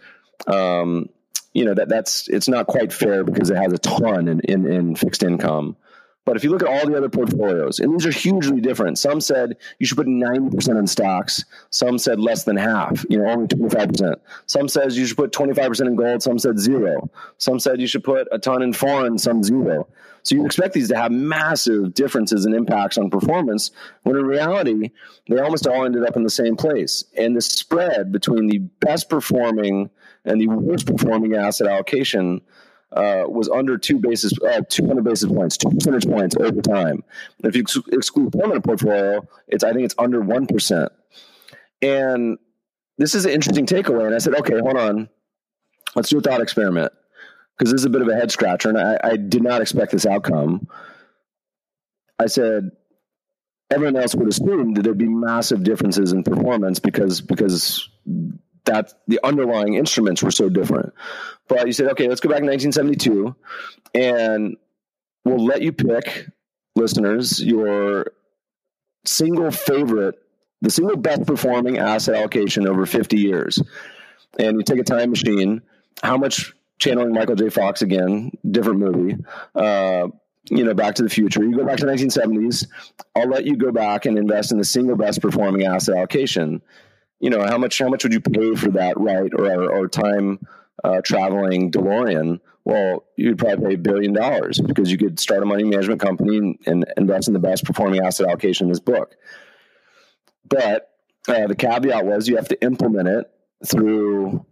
[0.48, 1.10] Um,
[1.54, 4.66] you know that that's it's not quite fair because it has a ton in, in,
[4.66, 5.78] in fixed income.
[6.26, 8.98] But if you look at all the other portfolios, and these are hugely different.
[8.98, 11.46] Some said you should put 90% in stocks.
[11.70, 14.16] Some said less than half, you know, only 25%.
[14.48, 16.24] Some says you should put 25% in gold.
[16.24, 17.10] Some said zero.
[17.38, 19.88] Some said you should put a ton in foreign, some zero.
[20.24, 23.70] So you expect these to have massive differences and impacts on performance,
[24.02, 24.90] when in reality,
[25.30, 27.04] they almost all ended up in the same place.
[27.16, 29.92] And the spread between the best performing
[30.26, 32.42] and the worst performing asset allocation
[32.92, 37.04] uh, was under two basis, uh, 200 basis points, two percentage points over time.
[37.38, 40.92] And if you ex- exclude permanent portfolio, it's I think it's under one percent.
[41.82, 42.38] And
[42.98, 44.06] this is an interesting takeaway.
[44.06, 45.10] And I said, okay, hold on,
[45.96, 46.94] let's do a thought experiment
[47.58, 49.92] because this is a bit of a head scratcher, and I, I did not expect
[49.92, 50.68] this outcome.
[52.20, 52.72] I said,
[53.72, 57.90] everyone else would assume that there'd be massive differences in performance because because
[58.66, 60.94] that the underlying instruments were so different.
[61.48, 63.36] But you said, okay, let's go back to 1972
[63.94, 64.58] and
[65.24, 66.28] we'll let you pick,
[66.76, 68.08] listeners, your
[69.06, 70.16] single favorite,
[70.62, 73.62] the single best performing asset allocation over 50 years.
[74.40, 75.62] And you take a time machine,
[76.02, 77.50] how much channeling Michael J.
[77.50, 79.24] Fox again, different movie.
[79.54, 80.08] Uh,
[80.50, 81.44] you know, Back to the Future.
[81.44, 82.68] You go back to 1970s.
[83.16, 86.62] I'll let you go back and invest in the single best performing asset allocation
[87.26, 90.46] you know how much how much would you pay for that right or or time
[90.84, 92.40] uh, traveling DeLorean?
[92.66, 96.38] Well, you'd probably pay a billion dollars because you could start a money management company
[96.38, 99.16] and, and invest in the best performing asset allocation in this book.
[100.48, 100.92] But
[101.28, 103.32] uh, the caveat was you have to implement it
[103.66, 104.46] through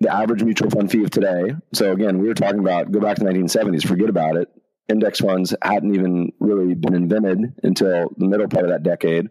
[0.00, 1.54] the average mutual fund fee of today.
[1.74, 4.48] So again, we were talking about go back to the 1970s, forget about it.
[4.88, 9.30] Index funds hadn't even really been invented until the middle part of that decade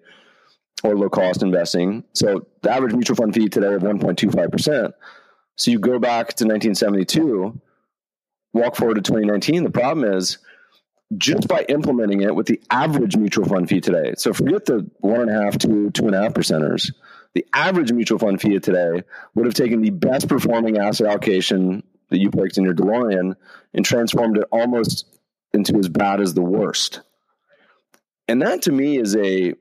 [0.86, 2.04] or low cost investing.
[2.13, 4.93] So the average mutual fund fee today of 1.25%.
[5.56, 7.60] So you go back to 1972,
[8.54, 9.63] walk forward to 2019.
[9.63, 10.38] The problem is
[11.17, 14.13] just by implementing it with the average mutual fund fee today.
[14.17, 16.93] So forget the one and a half to two and a half percenters.
[17.34, 22.19] The average mutual fund fee today would have taken the best performing asset allocation that
[22.19, 23.36] you picked in your DeLorean
[23.74, 25.06] and transformed it almost
[25.54, 27.02] into as bad as the worst.
[28.27, 29.56] And that to me is a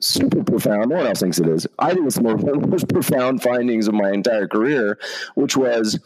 [0.00, 0.90] super profound.
[0.90, 1.66] No one else thinks it is.
[1.78, 4.98] I think it's one of the most profound findings of my entire career,
[5.34, 5.98] which was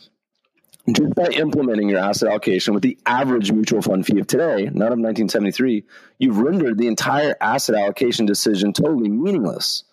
[0.90, 4.90] just by implementing your asset allocation with the average mutual fund fee of today, not
[4.90, 5.84] of 1973,
[6.18, 9.84] you've rendered the entire asset allocation decision totally meaningless.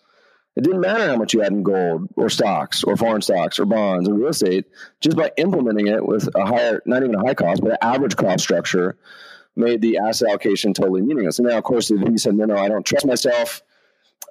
[0.56, 3.66] It didn't matter how much you had in gold or stocks or foreign stocks or
[3.66, 4.66] bonds or real estate.
[5.00, 8.16] Just by implementing it with a higher, not even a high cost, but an average
[8.16, 8.98] cost structure,
[9.56, 11.38] made the asset allocation totally meaningless.
[11.40, 13.62] And now, of course, if you said, "No, no, I don't trust myself.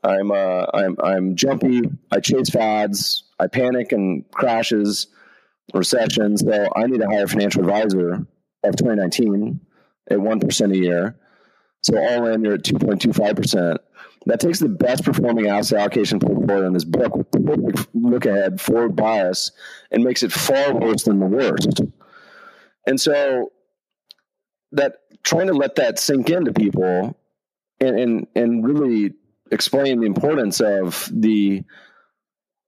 [0.02, 1.82] I'm, uh, I'm, I'm jumpy.
[2.10, 3.24] I chase fads.
[3.38, 5.08] I panic and crashes."
[5.74, 6.40] recessions.
[6.40, 8.26] So I need to hire a financial advisor
[8.64, 9.60] of 2019
[10.10, 11.16] at 1% a year.
[11.82, 13.78] So all in, you're at 2.25%.
[14.26, 17.12] That takes the best performing asset allocation portfolio in this book
[17.94, 19.52] look ahead, forward bias,
[19.90, 21.80] and makes it far worse than the worst.
[22.86, 23.52] And so
[24.72, 27.16] that trying to let that sink into people
[27.80, 29.14] and, and, and really
[29.50, 31.64] explain the importance of the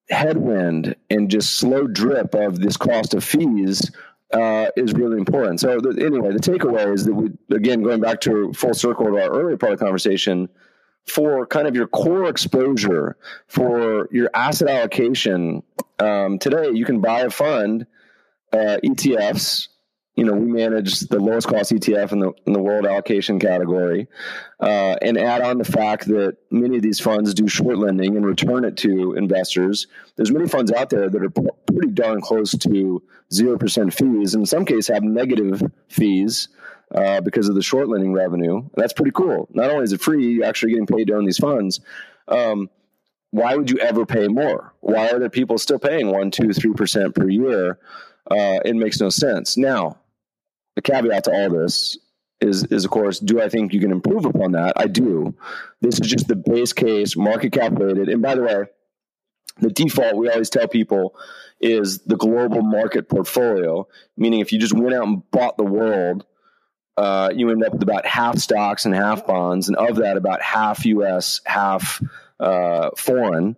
[0.09, 3.91] headwind and just slow drip of this cost of fees
[4.33, 5.61] uh, is really important.
[5.61, 9.17] So the, anyway, the takeaway is that we again going back to full circle to
[9.17, 10.49] our earlier part of the conversation
[11.07, 13.17] for kind of your core exposure
[13.49, 15.63] for your asset allocation.
[15.99, 17.87] Um, today, you can buy a fund,
[18.53, 19.69] uh, ETFs,
[20.21, 24.07] you know, we manage the lowest cost ETF in the in the world allocation category,
[24.61, 28.27] uh, and add on the fact that many of these funds do short lending and
[28.27, 29.87] return it to investors.
[30.17, 31.31] There's many funds out there that are
[31.65, 33.03] pretty darn close to
[33.33, 36.49] zero percent fees, and in some cases have negative fees
[36.95, 38.69] uh, because of the short lending revenue.
[38.77, 39.49] That's pretty cool.
[39.55, 41.81] Not only is it free, you're actually getting paid to own these funds.
[42.29, 42.69] Um,
[43.31, 44.75] why would you ever pay more?
[44.81, 47.79] Why are there people still paying one, two, three percent per year?
[48.31, 49.57] Uh, it makes no sense.
[49.57, 49.97] Now,
[50.81, 51.99] the caveat to all this
[52.41, 54.73] is, is of course, do I think you can improve upon that?
[54.77, 55.35] I do.
[55.81, 58.09] This is just the base case, market cap rated.
[58.09, 58.65] And by the way,
[59.59, 61.15] the default we always tell people
[61.61, 66.25] is the global market portfolio, meaning if you just went out and bought the world,
[66.97, 70.41] uh, you end up with about half stocks and half bonds, and of that, about
[70.41, 72.03] half U.S., half
[72.39, 73.57] uh, foreign.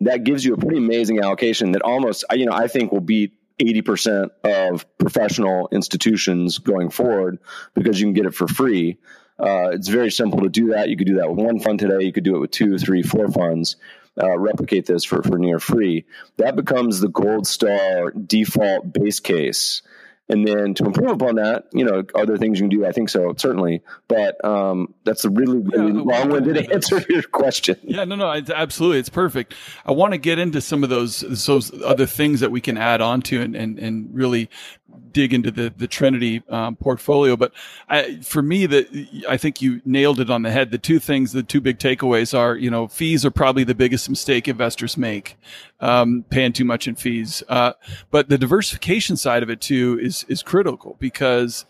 [0.00, 3.32] That gives you a pretty amazing allocation that almost, you know, I think will beat
[3.60, 7.38] 80% of professional institutions going forward
[7.74, 8.98] because you can get it for free.
[9.38, 10.88] Uh, it's very simple to do that.
[10.88, 12.04] You could do that with one fund today.
[12.04, 13.76] You could do it with two, three, four funds.
[14.20, 16.04] Uh, replicate this for, for near free.
[16.36, 19.82] That becomes the gold star default base case.
[20.26, 22.86] And then to improve upon that, you know, are there things you can do?
[22.86, 23.82] I think so, certainly.
[24.08, 27.76] But um, that's a really, really yeah, long-winded answer to your question.
[27.82, 29.52] Yeah, no, no, it's, absolutely, it's perfect.
[29.84, 33.02] I want to get into some of those those other things that we can add
[33.02, 34.48] on to and, and, and really
[35.12, 37.36] dig into the the Trinity um, portfolio.
[37.36, 37.52] But
[37.88, 40.70] I, for me, that I think you nailed it on the head.
[40.70, 44.08] The two things, the two big takeaways are, you know, fees are probably the biggest
[44.10, 45.36] mistake investors make,
[45.80, 47.42] um, paying too much in fees.
[47.48, 47.72] Uh,
[48.10, 51.64] but the diversification side of it too is is critical because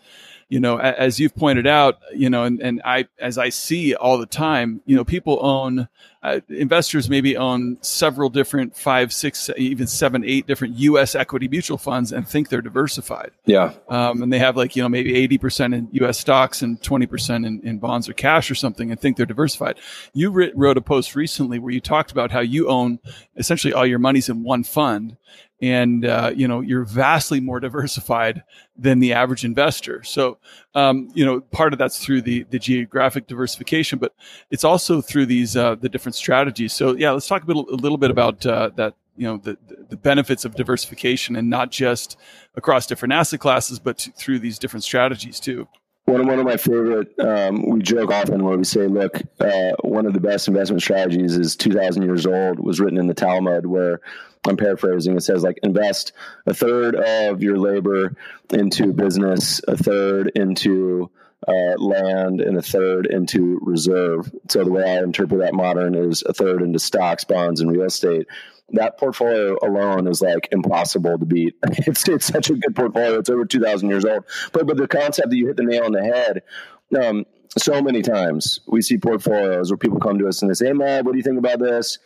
[0.47, 4.19] you know, as you've pointed out, you know, and, and I, as I see all
[4.19, 5.87] the time, you know, people own,
[6.25, 11.13] uh, investors maybe own several different five, six, even seven, eight different U.S.
[11.13, 13.29] equity mutual funds and think they're diversified.
[13.45, 13.73] Yeah.
[13.89, 16.17] Um, and they have like, you know, maybe 80% in U.S.
[16.17, 19.77] stocks and 20% in, in bonds or cash or something and think they're diversified.
[20.13, 22.97] You wrote a post recently where you talked about how you own
[23.37, 25.17] essentially all your money's in one fund
[25.61, 28.43] and uh, you know you're vastly more diversified
[28.77, 30.03] than the average investor.
[30.03, 30.37] So
[30.73, 34.13] um, you know part of that's through the the geographic diversification, but
[34.51, 36.73] it's also through these uh, the different strategies.
[36.73, 38.95] So yeah, let's talk a, bit, a little bit about uh, that.
[39.17, 39.57] You know the
[39.89, 42.17] the benefits of diversification and not just
[42.53, 45.69] across different asset classes, but through these different strategies too.
[46.03, 49.71] One of, one of my favorite, um, we joke often where we say, look, uh,
[49.81, 53.65] one of the best investment strategies is 2,000 years old, was written in the Talmud,
[53.65, 54.01] where
[54.47, 55.15] I'm paraphrasing.
[55.15, 56.13] It says like invest
[56.45, 58.15] a third of your labor
[58.51, 61.09] into business, a third into
[61.47, 64.31] uh, land, and a third into reserve.
[64.49, 67.83] So the way I interpret that modern is a third into stocks, bonds, and real
[67.83, 68.27] estate.
[68.69, 71.55] That portfolio alone is like impossible to beat.
[71.87, 73.19] It's it's such a good portfolio.
[73.19, 74.25] It's over two thousand years old.
[74.53, 76.41] But but the concept that you hit the nail on the head.
[76.99, 77.25] Um,
[77.57, 80.73] so many times we see portfolios where people come to us and they say, "Hey,
[80.73, 81.99] Matt, what do you think about this?"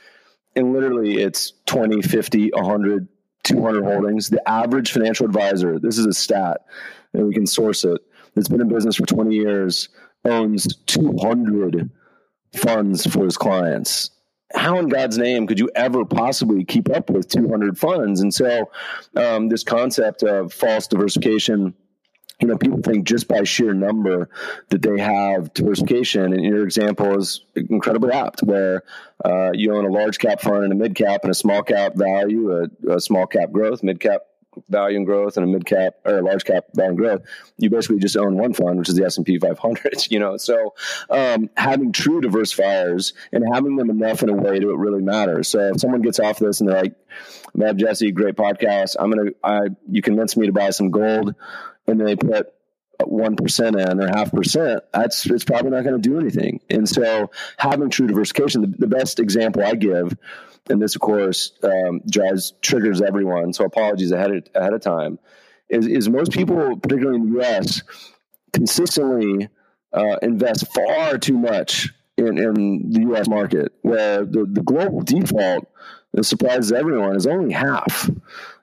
[0.56, 3.08] and literally it's 20, 50, 100,
[3.44, 4.30] 200 holdings.
[4.30, 6.62] The average financial advisor, this is a stat,
[7.14, 8.02] and we can source it,
[8.40, 9.90] that's been in business for 20 years,
[10.26, 11.90] owns 200
[12.56, 14.12] funds for his clients.
[14.56, 18.22] How in God's name could you ever possibly keep up with 200 funds?
[18.22, 18.72] And so,
[19.16, 21.76] um, this concept of false diversification
[22.40, 24.30] you know, people think just by sheer number
[24.70, 26.34] that they have diversification.
[26.34, 28.84] And your example is incredibly apt, where
[29.26, 31.96] uh, you own a large cap fund and a mid cap and a small cap
[31.96, 34.22] value, a, a small cap growth, mid cap
[34.68, 37.22] value and growth and a mid cap or a large cap value and growth,
[37.58, 40.08] you basically just own one fund, which is the S and P 500.
[40.10, 40.74] You know, so
[41.10, 45.48] um, having true diversifiers and having them enough in a way to it really matters.
[45.48, 46.96] So if someone gets off this and they're like,
[47.54, 48.96] "Man, Jesse, great podcast.
[49.00, 51.36] I'm gonna, I you convinced me to buy some gold,"
[51.86, 52.52] and they put
[53.08, 56.60] one percent in or half percent, that's it's probably not going to do anything.
[56.70, 60.18] And so, having true diversification, the, the, best example I give,
[60.70, 63.54] and this of course um, drives triggers everyone.
[63.54, 65.20] So apologies ahead of, ahead of time.
[65.70, 67.84] Is is most people, particularly in the U.S.,
[68.54, 69.50] consistently
[69.94, 73.28] uh, invest far too much in, in the U.S.
[73.28, 75.68] market, where the, the global default
[76.14, 78.10] that surprises everyone is only half.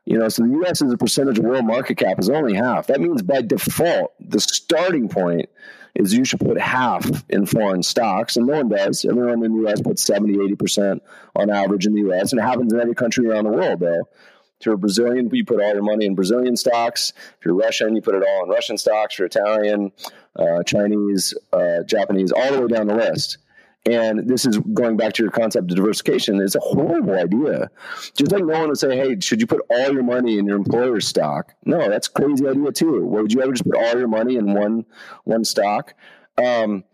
[0.04, 0.82] You know, so the U.S.
[0.82, 2.88] as a percentage of world market cap is only half.
[2.88, 5.48] That means by default, the starting point
[5.96, 9.04] is you should put half in foreign stocks, and no one does.
[9.04, 9.80] Everyone in the U.S.
[9.80, 11.00] puts 70, 80%
[11.34, 14.08] on average in the U.S., and it happens in every country around the world, though.
[14.60, 17.12] If you're a Brazilian, you put all your money in Brazilian stocks.
[17.38, 19.14] If you're Russian, you put it all in Russian stocks.
[19.14, 19.92] If you're Italian,
[20.34, 23.38] uh, Chinese, uh, Japanese, all the way down the list.
[23.86, 26.40] And this is going back to your concept of diversification.
[26.40, 27.70] It's a horrible idea.
[28.16, 30.56] Just like no one would say, "Hey, should you put all your money in your
[30.56, 33.06] employer's stock?" No, that's crazy idea too.
[33.06, 34.86] Well, would you ever just put all your money in one
[35.24, 35.94] one stock?
[36.36, 36.84] Um,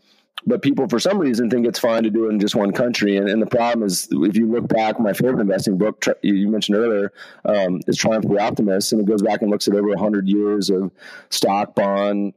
[0.45, 3.17] but people, for some reason, think it's fine to do it in just one country.
[3.17, 6.77] And, and the problem is, if you look back, my favorite investing book you mentioned
[6.79, 7.13] earlier
[7.45, 10.29] um, is Triumph of the Optimist, and it goes back and looks at over 100
[10.29, 10.91] years of
[11.31, 12.35] stock, bond,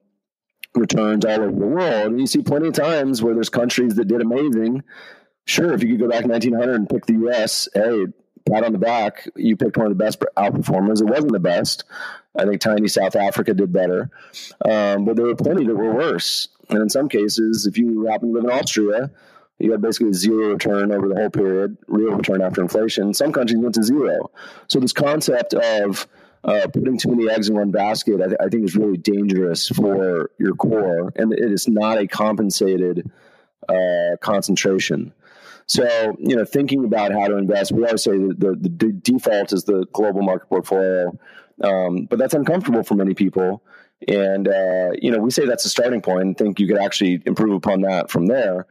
[0.76, 2.12] returns all over the world.
[2.12, 4.84] And you see plenty of times where there's countries that did amazing.
[5.46, 8.08] Sure, if you could go back 1900 and pick the U.S., hey,
[8.50, 11.02] pat on the back, you picked one of the best outperformers.
[11.02, 11.84] It wasn't the best.
[12.38, 14.10] I think tiny South Africa did better,
[14.64, 16.50] um, but there were plenty that were worse.
[16.70, 19.12] And in some cases, if you happen to live in Austria,
[19.60, 23.14] you had basically zero return over the whole period, real return after inflation.
[23.14, 24.32] Some countries went to zero.
[24.68, 26.08] So this concept of
[26.46, 29.68] uh, putting too many eggs in one basket, I, th- I, think, is really dangerous
[29.68, 33.10] for your core, and it is not a compensated
[33.68, 35.12] uh, concentration.
[35.66, 39.52] So, you know, thinking about how to invest, we always say the, the, the default
[39.54, 41.18] is the global market portfolio,
[41.64, 43.64] um, but that's uncomfortable for many people.
[44.08, 47.24] And uh, you know, we say that's a starting point, and think you could actually
[47.26, 48.68] improve upon that from there.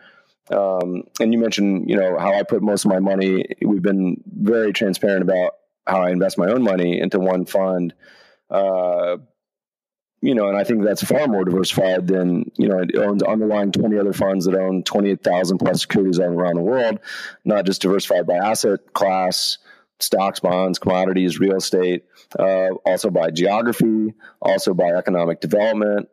[0.50, 3.44] Um, and you mentioned, you know, how I put most of my money.
[3.62, 5.52] We've been very transparent about
[5.86, 7.94] how I invest my own money into one fund.
[8.50, 9.18] Uh,
[10.24, 13.72] you know, and I think that's far more diversified than, you know, it owns underlying
[13.72, 16.98] 20 other funds that own 28,000 plus securities all around the world,
[17.44, 19.58] not just diversified by asset class,
[20.00, 22.04] stocks, bonds, commodities, real estate,
[22.38, 26.08] uh, also by geography, also by economic development.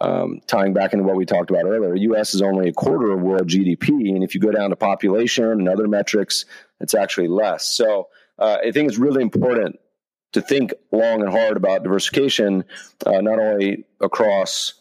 [0.00, 2.32] Um, tying back into what we talked about earlier, U.S.
[2.32, 5.68] is only a quarter of world GDP, and if you go down to population and
[5.68, 6.46] other metrics,
[6.80, 7.66] it's actually less.
[7.66, 8.08] So
[8.40, 9.78] uh, I think it's really important
[10.32, 12.64] to think long and hard about diversification,
[13.04, 14.74] uh, not only across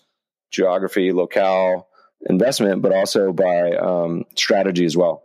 [0.52, 1.88] geography, locale,
[2.30, 5.24] investment, but also by um, strategy as well.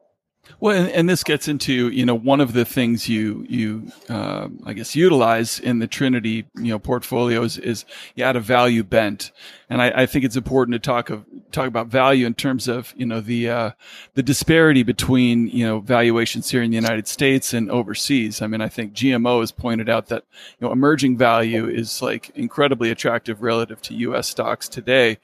[0.61, 4.49] Well, and, and, this gets into you know one of the things you you uh,
[4.65, 7.85] I guess utilize in the Trinity you know portfolios is
[8.15, 9.31] you add a value bent,
[9.69, 12.95] and I, I think it's important to talk of talk about value in terms of
[12.97, 13.71] you know the uh,
[14.15, 18.41] the disparity between you know valuations here in the United States and overseas.
[18.41, 20.25] I mean, I think GMO has pointed out that
[20.59, 24.29] you know emerging value is like incredibly attractive relative to U.S.
[24.29, 25.19] stocks today.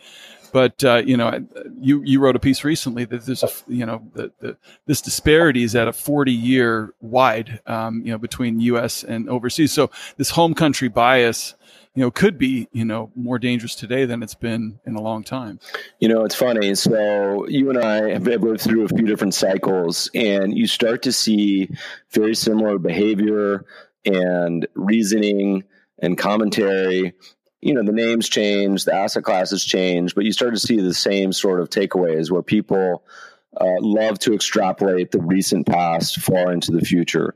[0.53, 1.47] But uh, you know,
[1.81, 5.63] you you wrote a piece recently that there's a you know the, the this disparity
[5.63, 9.05] is at a 40 year wide, um, you know, between U.S.
[9.05, 9.73] and overseas.
[9.73, 11.55] So this home country bias,
[11.95, 15.25] you know, could be you know more dangerous today than it's been in a long
[15.25, 15.61] time.
[16.01, 16.75] You know, it's funny.
[16.75, 21.13] So you and I have lived through a few different cycles, and you start to
[21.13, 21.71] see
[22.11, 23.65] very similar behavior
[24.05, 25.65] and reasoning
[26.01, 27.13] and commentary
[27.61, 30.95] you know the names change the asset classes change but you start to see the
[30.95, 33.03] same sort of takeaways where people
[33.61, 37.35] uh, love to extrapolate the recent past far into the future.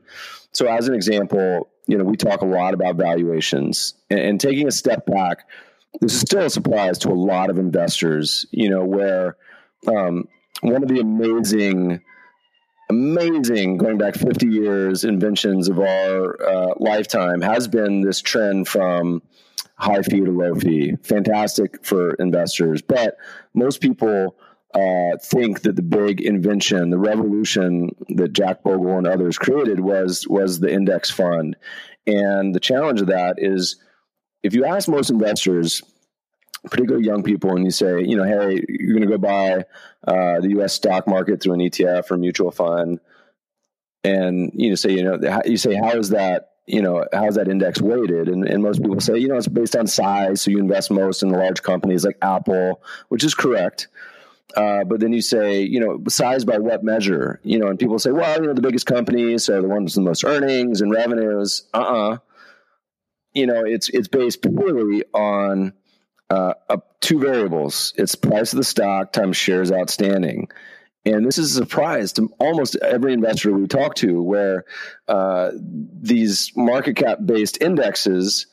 [0.53, 4.67] So as an example you know we talk a lot about valuations and, and taking
[4.67, 5.47] a step back
[6.01, 9.37] this is still a surprise to a lot of investors you know where
[9.87, 10.27] um,
[10.61, 12.01] one of the amazing
[12.89, 19.21] amazing going back 50 years inventions of our uh, lifetime has been this trend from
[19.77, 20.95] high fee to low fee.
[21.03, 22.81] Fantastic for investors.
[22.81, 23.17] But
[23.53, 24.37] most people
[24.73, 30.27] uh, think that the big invention, the revolution that Jack Bogle and others created was
[30.27, 31.55] was the index fund.
[32.07, 33.77] And the challenge of that is
[34.43, 35.81] if you ask most investors,
[36.65, 39.65] particularly young people, and you say, you know, hey, you're going to go buy
[40.07, 40.73] uh, the U.S.
[40.73, 42.99] stock market through an ETF or mutual fund,
[44.03, 47.47] and you know, say, you know, you say, how is that you know, how's that
[47.47, 48.27] index weighted?
[48.27, 50.41] And, and most people say, you know, it's based on size.
[50.41, 53.87] So you invest most in the large companies like Apple, which is correct.
[54.55, 57.39] Uh, but then you say, you know, size by what measure?
[57.43, 60.03] You know, and people say, well, you know, the biggest companies are the ones with
[60.03, 61.63] the most earnings and revenues.
[61.73, 62.13] Uh uh-uh.
[62.13, 62.17] uh
[63.33, 65.73] You know, it's it's based purely on
[66.29, 66.53] uh,
[67.01, 67.93] two variables.
[67.97, 70.49] It's price of the stock times shares outstanding.
[71.05, 74.65] And this is a surprise to almost every investor we talk to, where
[75.07, 78.47] uh, these market cap based indexes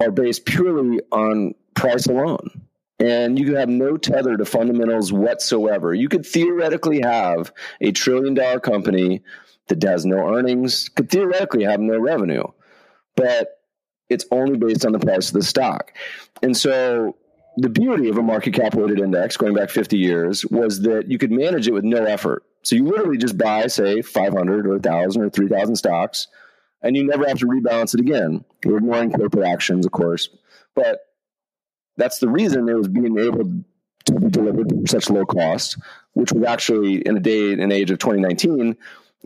[0.00, 2.62] are based purely on price alone.
[3.00, 5.92] And you have no tether to fundamentals whatsoever.
[5.92, 9.22] You could theoretically have a trillion dollar company
[9.68, 12.44] that has no earnings, could theoretically have no revenue,
[13.16, 13.59] but
[14.10, 15.92] it's only based on the price of the stock.
[16.42, 17.16] And so
[17.56, 21.18] the beauty of a market cap weighted index going back 50 years was that you
[21.18, 22.44] could manage it with no effort.
[22.62, 26.28] So you literally just buy, say, 500 or 1,000 or 3,000 stocks,
[26.82, 28.44] and you never have to rebalance it again.
[28.64, 30.28] We're ignoring corporate actions, of course,
[30.74, 31.00] but
[31.96, 33.44] that's the reason it was being able
[34.06, 35.78] to be delivered for such low cost,
[36.12, 38.76] which was actually in a day and age of 2019,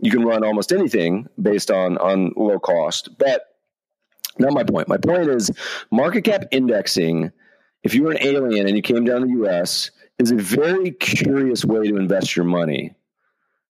[0.01, 3.17] you can run almost anything based on on low cost.
[3.17, 3.45] But
[4.39, 4.87] not my point.
[4.87, 5.51] My point is
[5.91, 7.31] market cap indexing
[7.85, 10.91] if you were an alien and you came down to the US, is a very
[10.91, 12.95] curious way to invest your money.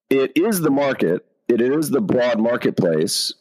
[0.09, 3.33] It is the market, it is the broad marketplace,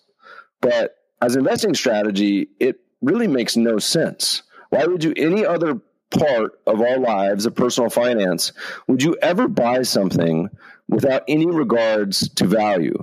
[0.60, 4.42] but as an investing strategy, it really makes no sense.
[4.70, 8.52] Why would you any other part of our lives of personal finance
[8.86, 10.48] would you ever buy something
[10.88, 12.98] without any regards to value?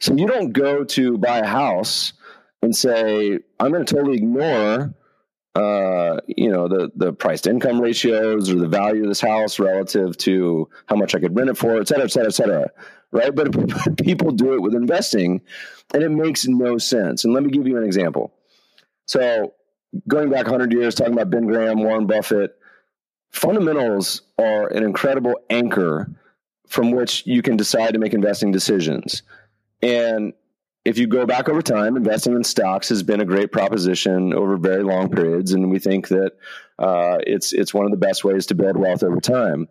[0.00, 2.12] So you don't go to buy a house
[2.64, 4.94] and say, I'm going to totally ignore
[5.54, 9.60] uh, you know, the the price to income ratios or the value of this house
[9.60, 12.70] relative to how much I could rent it for, et cetera, et cetera, et cetera.
[13.12, 13.32] Right.
[13.32, 15.42] But people do it with investing
[15.92, 17.24] and it makes no sense.
[17.24, 18.34] And let me give you an example.
[19.06, 19.54] So
[20.08, 22.56] going back 100 years, talking about Ben Graham, Warren Buffett,
[23.30, 26.10] fundamentals are an incredible anchor
[26.66, 29.22] from which you can decide to make investing decisions.
[29.82, 30.32] And
[30.84, 34.56] if you go back over time, investing in stocks has been a great proposition over
[34.56, 36.32] very long periods, and we think that
[36.78, 39.68] uh, it's it's one of the best ways to build wealth over time.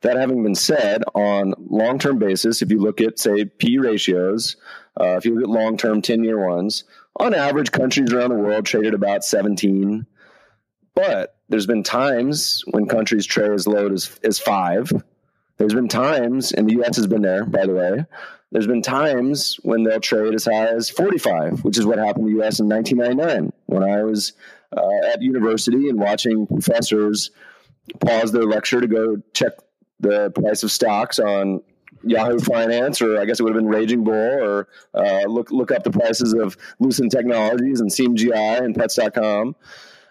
[0.00, 4.56] That having been said, on long term basis, if you look at say P ratios,
[5.00, 6.84] uh, if you look at long term ten year ones,
[7.16, 10.06] on average, countries around the world trade at about seventeen.
[10.94, 14.90] But there's been times when countries trade as low as, as five.
[15.56, 16.96] There's been times, and the U.S.
[16.96, 18.04] has been there, by the way,
[18.50, 22.34] there's been times when they'll trade as high as 45, which is what happened in
[22.34, 22.60] the U.S.
[22.60, 24.32] in 1999 when I was
[24.76, 27.30] uh, at university and watching professors
[28.00, 29.52] pause their lecture to go check
[30.00, 31.60] the price of stocks on
[32.02, 35.72] Yahoo Finance, or I guess it would have been Raging Bull, or uh, look look
[35.72, 39.56] up the prices of Lucent Technologies and CMGI and Pets.com.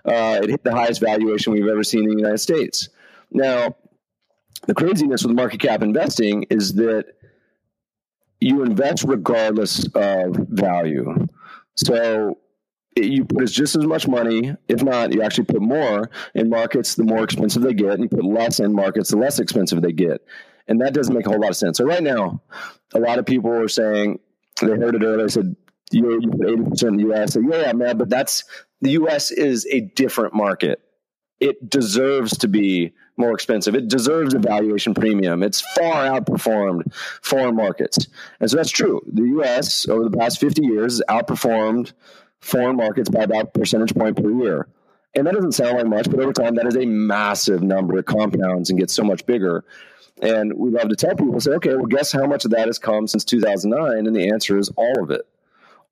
[0.05, 2.89] Uh, it hit the highest valuation we've ever seen in the United States.
[3.31, 3.75] Now,
[4.65, 7.16] the craziness with market cap investing is that
[8.39, 11.27] you invest regardless of value.
[11.75, 12.37] So
[12.95, 17.03] you put just as much money, if not, you actually put more in markets the
[17.03, 20.21] more expensive they get, and you put less in markets the less expensive they get.
[20.67, 21.77] And that doesn't make a whole lot of sense.
[21.77, 22.41] So right now,
[22.93, 24.19] a lot of people are saying
[24.61, 25.29] they heard it earlier.
[25.29, 25.55] Said
[25.91, 27.33] you, you put eighty percent in the U.S.
[27.33, 28.43] Say, yeah, yeah, man, but that's
[28.81, 29.31] the U.S.
[29.31, 30.81] is a different market.
[31.39, 33.75] It deserves to be more expensive.
[33.75, 35.43] It deserves a valuation premium.
[35.43, 38.07] It's far outperformed foreign markets.
[38.39, 39.01] And so that's true.
[39.11, 41.93] The US over the past 50 years has outperformed
[42.39, 44.67] foreign markets by about percentage point per year.
[45.15, 47.97] And that doesn't sound like much, but over time that is a massive number.
[47.97, 49.65] It compounds and gets so much bigger.
[50.21, 52.79] And we love to tell people, say, okay, well, guess how much of that has
[52.79, 54.05] come since 2009?
[54.05, 55.27] And the answer is all of it.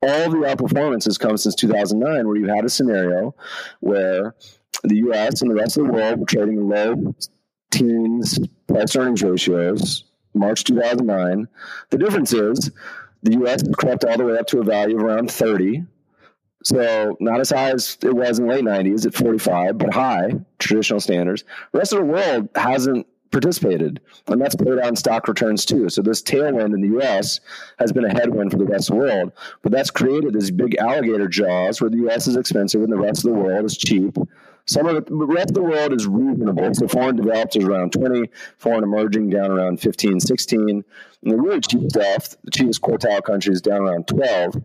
[0.01, 3.33] All the outperformance has come since 2009, where you had a scenario
[3.79, 4.35] where
[4.83, 5.41] the U.S.
[5.41, 7.15] and the rest of the world were trading low
[7.71, 10.03] teens price earnings ratios.
[10.33, 11.47] March 2009.
[11.89, 12.71] The difference is
[13.23, 13.63] the U.S.
[13.77, 15.83] crept all the way up to a value of around 30.
[16.63, 20.33] So not as high as it was in the late 90s at 45, but high
[20.59, 21.43] traditional standards.
[21.71, 25.89] The rest of the world hasn't participated, and that's paid on stock returns too.
[25.89, 27.39] So this tailwind in the U.S.
[27.79, 30.75] has been a headwind for the rest of the world, but that's created these big
[30.77, 32.27] alligator jaws where the U.S.
[32.27, 34.17] is expensive and the rest of the world is cheap.
[34.67, 36.73] Some of the, the rest of the world is reasonable.
[36.73, 40.69] So foreign developed is around 20, foreign emerging down around 15, 16.
[40.69, 40.83] And
[41.23, 44.63] the really cheap stuff, the cheapest quartile countries down around 12.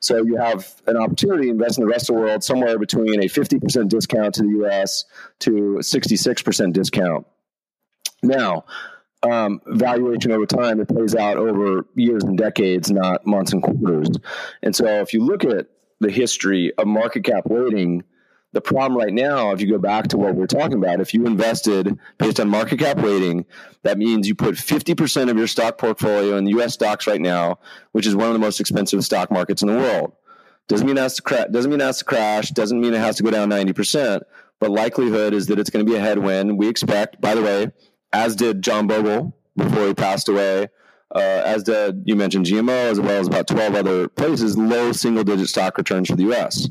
[0.00, 3.20] So you have an opportunity to invest in the rest of the world somewhere between
[3.20, 5.06] a 50% discount to the US
[5.40, 7.26] to a 66% discount.
[8.22, 8.64] Now,
[9.22, 14.10] um, valuation over time, it plays out over years and decades, not months and quarters.
[14.62, 15.66] And so if you look at
[16.00, 18.04] the history of market cap weighting,
[18.52, 21.26] the problem right now, if you go back to what we're talking about, if you
[21.26, 23.44] invested based on market cap weighting,
[23.82, 27.58] that means you put 50% of your stock portfolio in US stocks right now,
[27.92, 30.12] which is one of the most expensive stock markets in the world.
[30.66, 33.00] Doesn't mean it has to crash, doesn't mean it has to crash, doesn't mean it
[33.00, 34.22] has to go down 90%,
[34.60, 36.58] but likelihood is that it's going to be a headwind.
[36.58, 37.70] We expect, by the way,
[38.12, 40.68] as did John Bogle before he passed away,
[41.14, 45.24] uh, as did you mentioned GMO, as well as about 12 other places, low single
[45.24, 46.68] digit stock returns for the US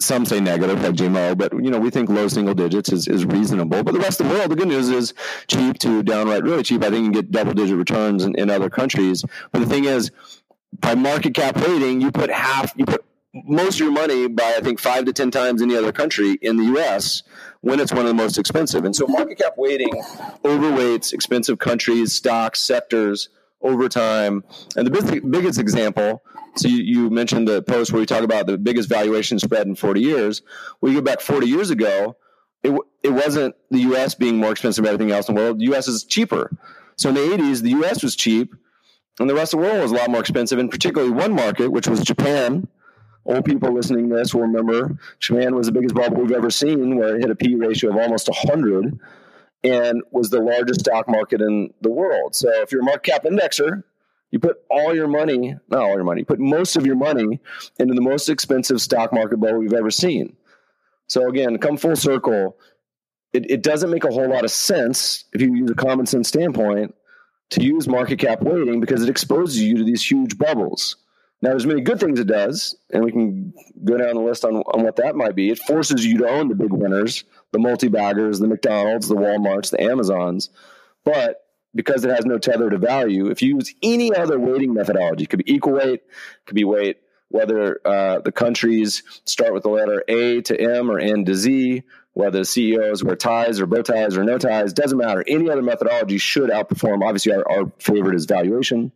[0.00, 3.24] some say negative like GMO, but you know we think low single digits is, is
[3.24, 3.82] reasonable.
[3.82, 5.14] But the rest of the world, the good news is
[5.46, 6.82] cheap to downright really cheap.
[6.82, 9.24] I think you can get double digit returns in, in other countries.
[9.52, 10.10] But the thing is,
[10.78, 14.60] by market cap weighting, you put half, you put most of your money by I
[14.60, 17.22] think five to ten times any other country in the U.S.
[17.60, 18.84] when it's one of the most expensive.
[18.84, 20.02] And so market cap weighting
[20.44, 23.28] overweights expensive countries, stocks, sectors
[23.62, 24.44] over time.
[24.76, 26.22] And the biggest example,
[26.56, 29.74] so you, you, mentioned the post where we talk about the biggest valuation spread in
[29.74, 30.42] 40 years.
[30.80, 32.16] We go back 40 years ago,
[32.62, 34.14] it, it wasn't the U.S.
[34.14, 35.58] being more expensive than everything else in the world.
[35.58, 35.88] The U.S.
[35.88, 36.50] is cheaper.
[36.96, 38.02] So in the 80s, the U.S.
[38.02, 38.54] was cheap,
[39.18, 40.58] and the rest of the world was a lot more expensive.
[40.58, 42.68] And particularly one market, which was Japan.
[43.26, 46.96] Old people listening to this will remember Japan was the biggest bubble we've ever seen,
[46.96, 48.98] where it hit a P ratio of almost 100
[49.62, 52.34] and was the largest stock market in the world.
[52.34, 53.84] So if you're a market cap indexer,
[54.30, 57.40] you put all your money, not all your money, put most of your money
[57.78, 60.36] into the most expensive stock market bubble we've ever seen.
[61.08, 62.56] So again, come full circle,
[63.32, 66.28] it, it doesn't make a whole lot of sense if you use a common sense
[66.28, 66.94] standpoint
[67.50, 70.96] to use market cap weighting because it exposes you to these huge bubbles.
[71.42, 74.56] Now, there's many good things it does, and we can go down the list on,
[74.56, 75.50] on what that might be.
[75.50, 79.82] It forces you to own the big winners, the multi-baggers, the McDonald's, the Walmarts, the
[79.82, 80.50] Amazons.
[81.02, 81.42] But
[81.74, 85.30] because it has no tether to value, if you use any other weighting methodology, it
[85.30, 86.02] could be equal weight,
[86.46, 86.98] could be weight,
[87.28, 91.82] whether uh, the countries start with the letter A to M or N to Z,
[92.12, 95.24] whether the CEOs wear ties or bow ties or no ties, doesn't matter.
[95.26, 97.04] Any other methodology should outperform.
[97.04, 98.90] Obviously, our, our favorite is valuation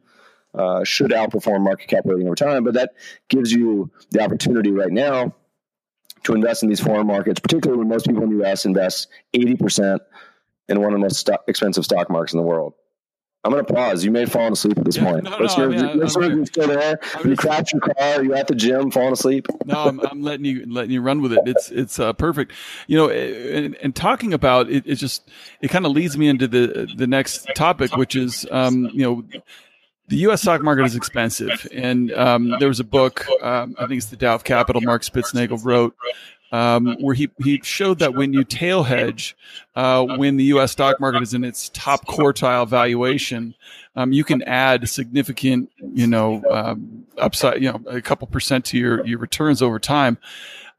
[0.54, 2.64] uh, should outperform market cap weighting over time.
[2.64, 2.94] But that
[3.28, 5.34] gives you the opportunity right now
[6.24, 8.64] to invest in these foreign markets, particularly when most people in the U.S.
[8.64, 9.98] invest 80%
[10.68, 12.74] in one of the most stock, expensive stock markets in the world.
[13.44, 14.02] I'm going to pause.
[14.02, 15.24] You may have fallen asleep at this yeah, point.
[15.24, 16.98] No, no, I mean, you still there?
[17.22, 17.94] You crash your car?
[17.98, 19.46] Are you at the gym falling asleep?
[19.66, 21.40] No, I'm, I'm, letting you letting you run with it.
[21.44, 22.52] It's it's uh, perfect.
[22.86, 25.28] You know, and, and talking about it, it just
[25.60, 29.40] it kind of leads me into the the next topic, which is um, you know
[30.08, 30.42] the U.S.
[30.42, 34.16] stock market is expensive, and um, there was a book, um, I think it's the
[34.16, 35.96] Dao of Capital, Mark Spitznagel wrote,
[36.54, 39.36] um, where he, he showed that when you tail hedge,
[39.74, 40.70] uh, when the U.S.
[40.70, 43.56] stock market is in its top quartile valuation,
[43.96, 48.78] um, you can add significant, you know, um, upside, you know, a couple percent to
[48.78, 50.16] your your returns over time.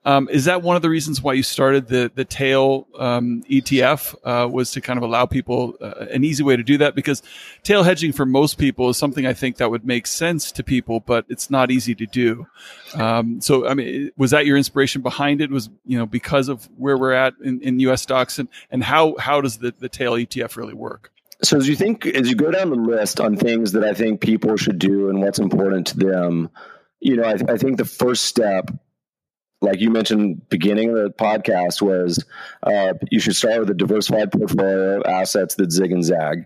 [0.05, 4.15] Um, is that one of the reasons why you started the the tail um, ETF?
[4.23, 7.23] Uh, was to kind of allow people uh, an easy way to do that because
[7.63, 10.99] tail hedging for most people is something I think that would make sense to people,
[10.99, 12.47] but it's not easy to do.
[12.93, 15.49] Um, so, I mean, was that your inspiration behind it?
[15.49, 18.03] Was you know because of where we're at in, in U.S.
[18.03, 21.11] stocks and and how how does the the tail ETF really work?
[21.41, 24.21] So as you think as you go down the list on things that I think
[24.21, 26.49] people should do and what's important to them,
[26.99, 28.71] you know, I, I think the first step
[29.61, 32.23] like you mentioned beginning of the podcast was
[32.63, 36.45] uh, you should start with a diversified portfolio of assets that zig and zag.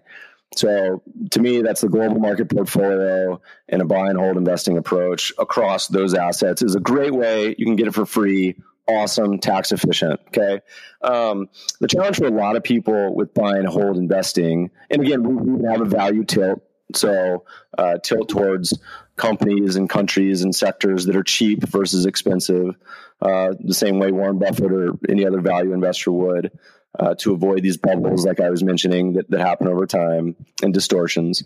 [0.55, 5.31] So to me that's the global market portfolio and a buy and hold investing approach
[5.37, 7.55] across those assets is a great way.
[7.57, 8.55] You can get it for free
[8.87, 10.61] awesome tax efficient okay?
[11.01, 11.49] Um,
[11.79, 15.35] the challenge for a lot of people with buy and hold investing and again we,
[15.35, 16.63] we have a value tilt
[16.95, 17.45] so
[17.77, 18.77] uh, tilt towards
[19.15, 22.75] companies and countries and sectors that are cheap versus expensive,
[23.21, 26.51] uh, the same way Warren Buffett or any other value investor would.
[26.97, 30.73] Uh, to avoid these bubbles, like I was mentioning, that, that happen over time and
[30.73, 31.43] distortions.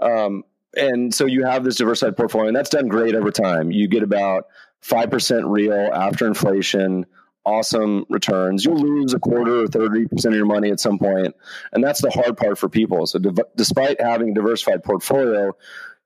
[0.00, 0.42] Um,
[0.76, 3.70] and so you have this diversified portfolio, and that's done great over time.
[3.70, 4.48] You get about
[4.82, 7.06] 5% real after inflation,
[7.50, 8.64] awesome returns.
[8.64, 11.34] You'll lose a quarter or 30% of your money at some point,
[11.72, 13.06] And that's the hard part for people.
[13.06, 15.56] So, de- despite having a diversified portfolio,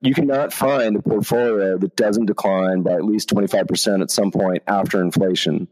[0.01, 4.62] you cannot find a portfolio that doesn't decline by at least 25% at some point
[4.66, 5.68] after inflation.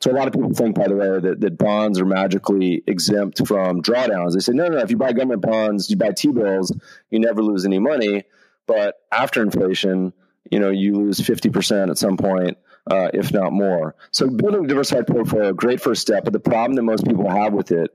[0.00, 3.46] So a lot of people think, by the way, that, that bonds are magically exempt
[3.46, 4.32] from drawdowns.
[4.32, 6.72] They say, no, no, no, if you buy government bonds, you buy T-bills,
[7.10, 8.24] you never lose any money.
[8.66, 10.14] But after inflation,
[10.50, 12.56] you know, you lose 50% at some point,
[12.90, 13.94] uh, if not more.
[14.10, 16.24] So building a diversified portfolio, great first step.
[16.24, 17.94] But the problem that most people have with it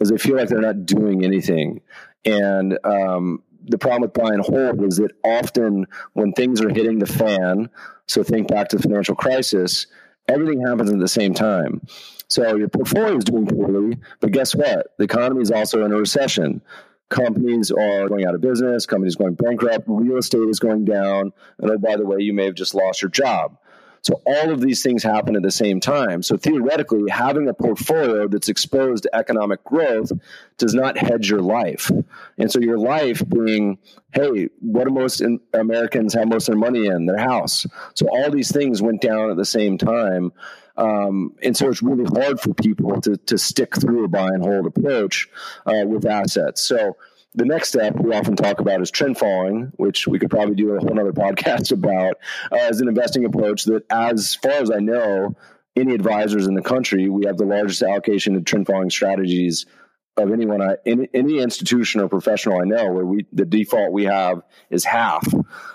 [0.00, 1.80] is they feel like they're not doing anything.
[2.24, 6.98] And um, the problem with buy and hold is that often when things are hitting
[6.98, 7.70] the fan,
[8.06, 9.86] so think back to the financial crisis,
[10.28, 11.80] everything happens at the same time.
[12.28, 14.88] So your portfolio is doing poorly, but guess what?
[14.98, 16.62] The economy is also in a recession
[17.08, 21.70] companies are going out of business, companies going bankrupt, real estate is going down, and
[21.70, 23.56] oh, by the way, you may have just lost your job.
[24.04, 26.22] So all of these things happen at the same time.
[26.22, 30.12] So theoretically, having a portfolio that's exposed to economic growth
[30.58, 31.90] does not hedge your life.
[32.36, 33.78] And so your life being,
[34.12, 35.22] hey, what do most
[35.54, 37.06] Americans have most of their money in?
[37.06, 37.64] Their house.
[37.94, 40.32] So all these things went down at the same time.
[40.76, 44.42] Um, and so it's really hard for people to, to stick through a buy and
[44.42, 45.30] hold approach
[45.64, 46.60] uh, with assets.
[46.60, 46.98] So
[47.34, 50.72] the next step we often talk about is trend following, which we could probably do
[50.72, 52.18] a whole other podcast about
[52.52, 55.36] uh, as an investing approach that, as far as I know,
[55.76, 59.66] any advisors in the country, we have the largest allocation of trend following strategies
[60.16, 64.04] of anyone, I, any, any institution or professional I know, where we the default we
[64.04, 65.26] have is half.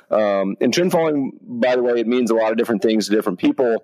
[0.09, 3.15] Um, and trend following, by the way, it means a lot of different things to
[3.15, 3.83] different people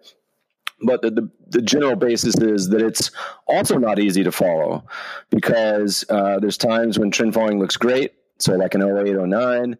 [0.81, 3.11] but the, the, the, general basis is that it's
[3.47, 4.83] also not easy to follow
[5.29, 8.13] because uh, there's times when trend following looks great.
[8.39, 9.77] So, like in 08, 09,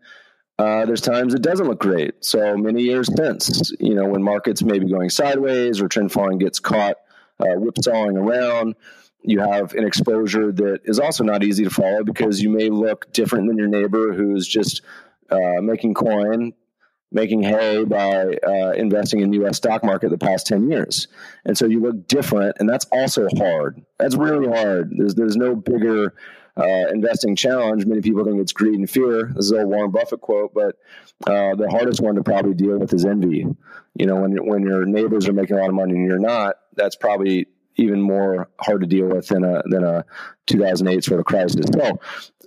[0.58, 2.24] uh, there's times it doesn't look great.
[2.24, 6.38] So, many years since, you know, when markets may be going sideways or trend following
[6.38, 6.96] gets caught
[7.40, 8.76] uh, whipsawing around,
[9.22, 13.12] you have an exposure that is also not easy to follow because you may look
[13.12, 14.82] different than your neighbor who's just
[15.30, 16.54] uh, making coin
[17.12, 19.58] making hay by uh, investing in the U.S.
[19.58, 21.08] stock market the past ten years,
[21.46, 23.84] and so you look different, and that's also hard.
[24.00, 24.94] That's really hard.
[24.98, 26.14] There's there's no bigger
[26.58, 27.86] uh, investing challenge.
[27.86, 29.32] Many people think it's greed and fear.
[29.36, 30.78] This is a Warren Buffett quote, but
[31.28, 33.46] uh, the hardest one to probably deal with is envy.
[33.96, 36.56] You know, when when your neighbors are making a lot of money and you're not,
[36.76, 37.48] that's probably
[37.78, 40.06] even more hard to deal with than a than a
[40.48, 41.66] 2008 sort of crisis.
[41.74, 42.00] So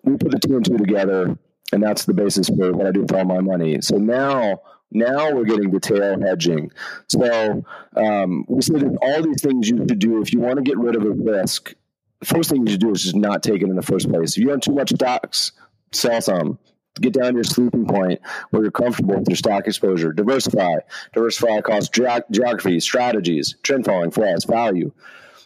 [0.05, 1.39] we put the two and two together
[1.73, 3.81] and that's the basis for what I do with all my money.
[3.83, 6.73] So now, now we're getting to tail hedging.
[7.09, 7.65] So
[7.97, 10.79] um, we say that all these things you should do if you want to get
[10.79, 11.75] rid of a risk.
[12.21, 14.37] The first thing you should do is just not take it in the first place.
[14.37, 15.53] If you own too much stocks,
[15.93, 16.59] sell some.
[17.01, 20.13] Get down to your sleeping point where you're comfortable with your stock exposure.
[20.13, 20.77] Diversify.
[21.13, 24.91] Diversify across ge- geography, strategies, trend following, us, value.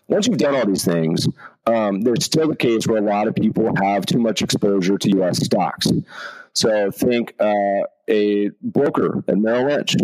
[0.08, 1.28] Once you've done all these things,
[1.66, 5.08] um, there's still the case where a lot of people have too much exposure to
[5.16, 5.44] U.S.
[5.44, 5.88] stocks.
[6.54, 9.96] So think uh, a broker at Merrill Lynch.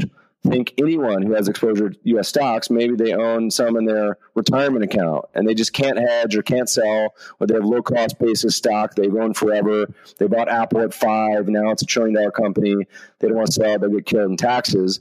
[0.44, 2.28] Think anyone who has exposure to U.S.
[2.28, 6.42] stocks, maybe they own some in their retirement account and they just can't hedge or
[6.42, 9.92] can't sell, or they have low cost basis stock they've owned forever.
[10.18, 12.76] They bought Apple at five, now it's a trillion dollar company.
[13.18, 15.00] They don't want to sell, they get killed in taxes.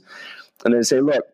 [0.64, 1.24] And they say, look,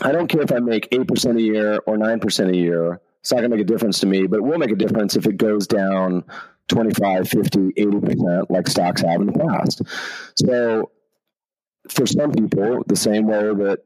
[0.00, 3.38] I don't care if I make 8% a year or 9% a year it's not
[3.38, 5.36] going to make a difference to me, but it will make a difference if it
[5.36, 6.24] goes down
[6.66, 9.82] 25, 50, 80%, like stocks have in the past.
[10.36, 10.90] So
[11.88, 13.84] for some people, the same way that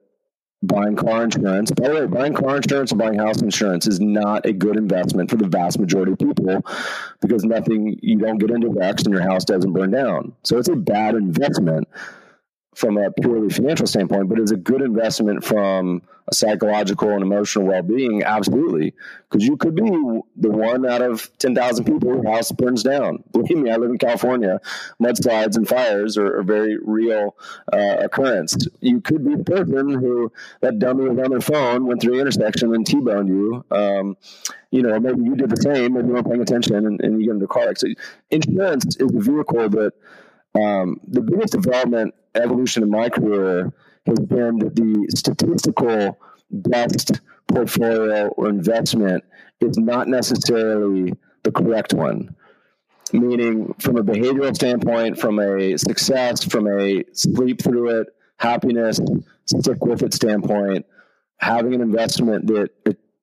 [0.63, 4.47] buying car insurance, by the way, buying car insurance and buying house insurance is not
[4.47, 6.65] a good investment for the vast majority of people
[7.21, 10.33] because nothing, you don't get into wrecks and your house doesn't burn down.
[10.45, 11.89] So it's a bad investment
[12.75, 16.01] from a purely financial standpoint, but it's a good investment from
[16.33, 18.23] psychological and emotional well-being.
[18.23, 18.95] Absolutely,
[19.29, 23.23] because you could be the one out of ten thousand people whose house burns down.
[23.33, 24.61] Believe me, I live in California.
[25.01, 27.37] Mudslides and fires are a very real
[27.73, 28.57] uh, occurrence.
[28.81, 32.21] You could be the person who that dummy was on their phone, went through the
[32.21, 33.65] intersection, and t-boned you.
[33.71, 34.17] Um,
[34.71, 35.95] you know, maybe you did the same.
[35.95, 37.99] Maybe you weren't paying attention, and, and you get into a car accident.
[38.31, 39.93] Insurance is a vehicle that
[40.55, 43.73] um, the biggest development evolution in my career
[44.07, 46.19] has been that the statistical
[46.51, 49.25] best portfolio or investment
[49.61, 52.35] is not necessarily the correct one.
[53.13, 59.01] Meaning, from a behavioral standpoint, from a success, from a sleep through it, happiness,
[59.47, 60.85] stick with it standpoint,
[61.39, 62.71] having an investment that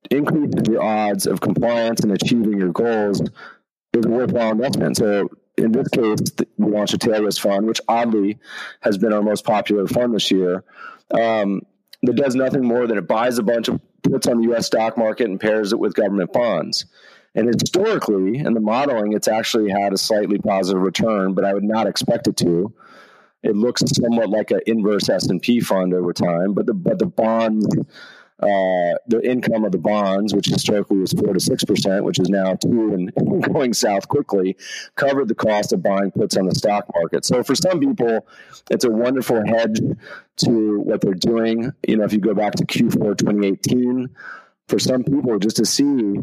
[0.10, 4.98] increases the odds of compliance and achieving your goals is a worthwhile investment.
[4.98, 6.20] So in this case,
[6.58, 8.40] we launched a tail risk fund, which oddly
[8.82, 10.64] has been our most popular fund this year.
[11.12, 11.62] Um,
[12.02, 14.66] that does nothing more than it buys a bunch of puts on the U.S.
[14.66, 16.86] stock market and pairs it with government bonds.
[17.36, 21.64] And historically, in the modeling, it's actually had a slightly positive return, but I would
[21.64, 22.74] not expect it to.
[23.42, 27.00] It looks somewhat like an inverse S and P fund over time, but the but
[27.00, 27.68] the bonds
[28.44, 32.28] uh, the income of the bonds, which historically was four to six percent, which is
[32.28, 33.14] now two and
[33.54, 34.58] going south quickly,
[34.96, 37.24] covered the cost of buying puts on the stock market.
[37.24, 38.28] So for some people,
[38.70, 39.80] it's a wonderful hedge
[40.38, 41.72] to what they're doing.
[41.88, 44.10] You know, if you go back to Q4 2018,
[44.68, 46.18] for some people, just to see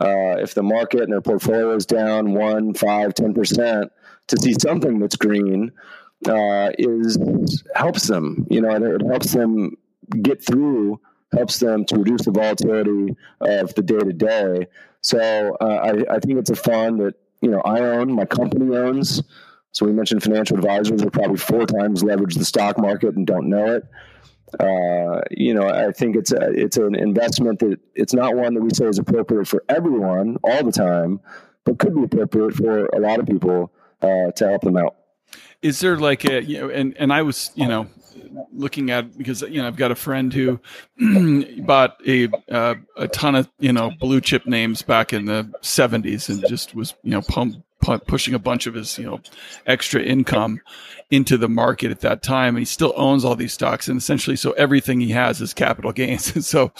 [0.00, 3.90] uh, if the market and their portfolio is down one, five, ten percent,
[4.28, 5.72] to see something that's green
[6.28, 7.18] uh, is
[7.74, 8.46] helps them.
[8.48, 9.76] You know, it helps them
[10.22, 11.00] get through
[11.34, 14.66] helps them to reduce the volatility of the day to day.
[15.00, 18.74] So uh, I, I, think it's a fund that you know I own, my company
[18.76, 19.22] owns.
[19.72, 23.48] So we mentioned financial advisors are probably four times leverage the stock market and don't
[23.48, 23.84] know it.
[24.60, 28.60] Uh, you know, I think it's a, it's an investment that it's not one that
[28.62, 31.20] we say is appropriate for everyone all the time,
[31.64, 34.94] but could be appropriate for a lot of people uh, to help them out.
[35.60, 37.88] Is there like a you know, and and I was you know
[38.52, 40.60] looking at because you know I've got a friend who
[41.62, 46.28] bought a uh, a ton of you know blue chip names back in the 70s
[46.28, 49.20] and just was you know pump, pump, pushing a bunch of his you know
[49.66, 50.60] extra income
[51.10, 52.56] into the market at that time.
[52.56, 53.88] And he still owns all these stocks.
[53.88, 56.34] And essentially so everything he has is capital gains.
[56.34, 56.72] And so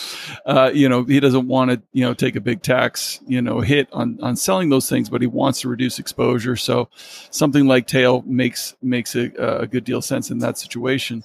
[0.46, 3.61] uh, you know he doesn't want to you know take a big tax you know
[3.61, 6.57] hit on on selling those things but he wants to reduce exposure.
[6.57, 6.88] So
[7.30, 11.24] something like tail makes makes a, a good deal sense in that situation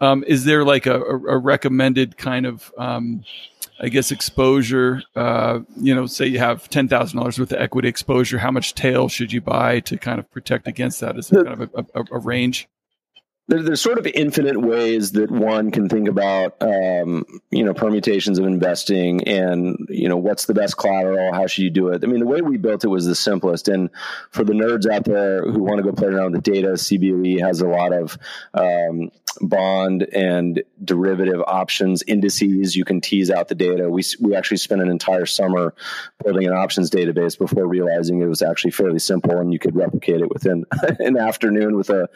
[0.00, 3.24] um, is there like a, a recommended kind of, um,
[3.80, 5.02] I guess, exposure?
[5.14, 8.38] Uh, you know, say you have ten thousand dollars worth of equity exposure.
[8.38, 11.16] How much tail should you buy to kind of protect against that?
[11.18, 12.68] Is there kind of a, a, a range?
[13.48, 18.38] There, there's sort of infinite ways that one can think about, um, you know, permutations
[18.38, 21.32] of investing and, you know, what's the best collateral?
[21.32, 22.04] How should you do it?
[22.04, 23.66] I mean, the way we built it was the simplest.
[23.66, 23.90] And
[24.30, 27.40] for the nerds out there who want to go play around with the data, CBOE
[27.40, 28.16] has a lot of
[28.54, 29.10] um,
[29.40, 32.76] bond and derivative options indices.
[32.76, 33.88] You can tease out the data.
[33.88, 35.74] We, we actually spent an entire summer
[36.22, 40.20] building an options database before realizing it was actually fairly simple and you could replicate
[40.20, 40.66] it within
[41.00, 42.08] an afternoon with a,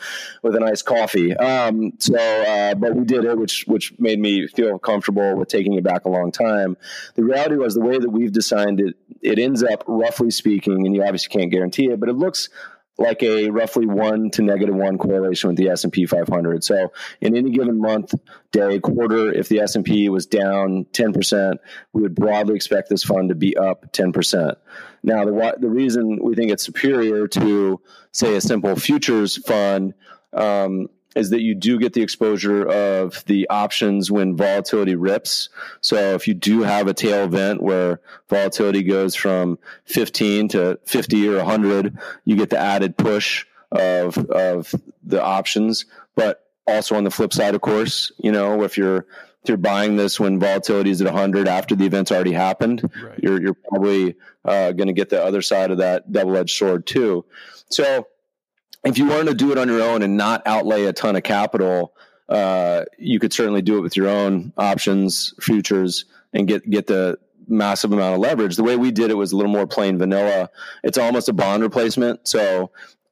[0.42, 4.46] with a nice coffee um, so, uh, but we did it, which which made me
[4.46, 6.76] feel comfortable with taking it back a long time.
[7.14, 10.94] The reality was the way that we've designed it, it ends up roughly speaking, and
[10.94, 12.48] you obviously can't guarantee it, but it looks
[12.96, 16.62] like a roughly one to negative one correlation with the S and P 500.
[16.62, 18.14] So in any given month,
[18.52, 21.56] day, quarter, if the S and P was down 10%,
[21.92, 24.54] we would broadly expect this fund to be up 10%.
[25.02, 27.80] Now, the the reason we think it's superior to
[28.12, 29.94] say a simple futures fund
[30.32, 35.48] um, is that you do get the exposure of the options when volatility rips.
[35.80, 41.28] So if you do have a tail event where volatility goes from 15 to 50
[41.28, 45.84] or 100, you get the added push of of the options.
[46.14, 49.06] But also on the flip side, of course, you know, if you're
[49.42, 53.18] if you're buying this when volatility is at 100 after the event's already happened, right.
[53.22, 56.86] you're you're probably uh, going to get the other side of that double edged sword
[56.86, 57.24] too.
[57.68, 58.06] So
[58.84, 61.22] if you wanted to do it on your own and not outlay a ton of
[61.22, 61.94] capital,
[62.28, 67.18] uh, you could certainly do it with your own options, futures, and get get the
[67.46, 68.56] massive amount of leverage.
[68.56, 70.50] The way we did it was a little more plain vanilla.
[70.82, 72.26] It's almost a bond replacement.
[72.26, 72.70] So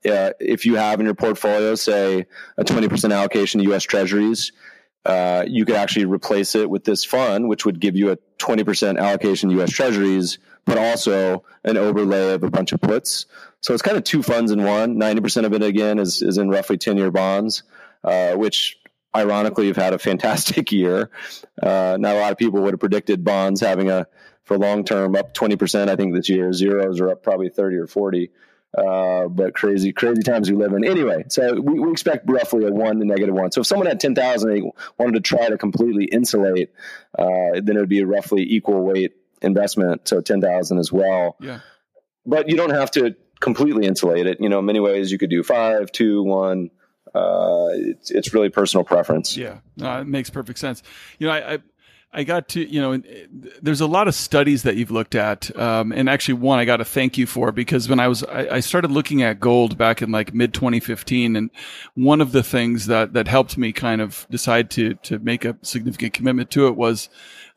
[0.08, 3.84] uh, if you have in your portfolio, say a twenty percent allocation to U.S.
[3.84, 4.52] Treasuries,
[5.04, 8.64] uh, you could actually replace it with this fund, which would give you a twenty
[8.64, 9.70] percent allocation to U.S.
[9.70, 13.26] Treasuries, but also an overlay of a bunch of puts.
[13.60, 14.96] So it's kind of two funds in one.
[14.96, 17.62] 90% of it, again, is, is in roughly 10 year bonds,
[18.04, 18.78] uh, which
[19.14, 21.10] ironically have had a fantastic year.
[21.60, 24.06] Uh, not a lot of people would have predicted bonds having a,
[24.44, 26.52] for long term, up 20%, I think, this year.
[26.52, 28.30] Zeros are up probably 30 or 40.
[28.76, 30.82] Uh, but crazy, crazy times we live in.
[30.82, 33.52] Anyway, so we, we expect roughly a one to negative one.
[33.52, 34.62] So if someone had 10,000 they
[34.96, 36.72] wanted to try to completely insulate,
[37.18, 39.12] uh, then it would be a roughly equal weight
[39.42, 40.08] investment.
[40.08, 41.36] So 10,000 as well.
[41.40, 41.60] Yeah.
[42.24, 44.38] But you don't have to completely insulate it.
[44.40, 46.70] You know, in many ways you could do five, two, one.
[47.14, 49.36] Uh, it's it's really personal preference.
[49.36, 50.82] Yeah, no, it makes perfect sense.
[51.18, 51.58] You know, I, I
[52.14, 53.02] I got to, you know,
[53.62, 55.56] there's a lot of studies that you've looked at.
[55.58, 58.56] Um, and actually one I got to thank you for because when I was, I,
[58.56, 61.36] I started looking at gold back in like mid 2015.
[61.36, 61.50] And
[61.94, 65.56] one of the things that, that helped me kind of decide to, to make a
[65.62, 67.08] significant commitment to it was,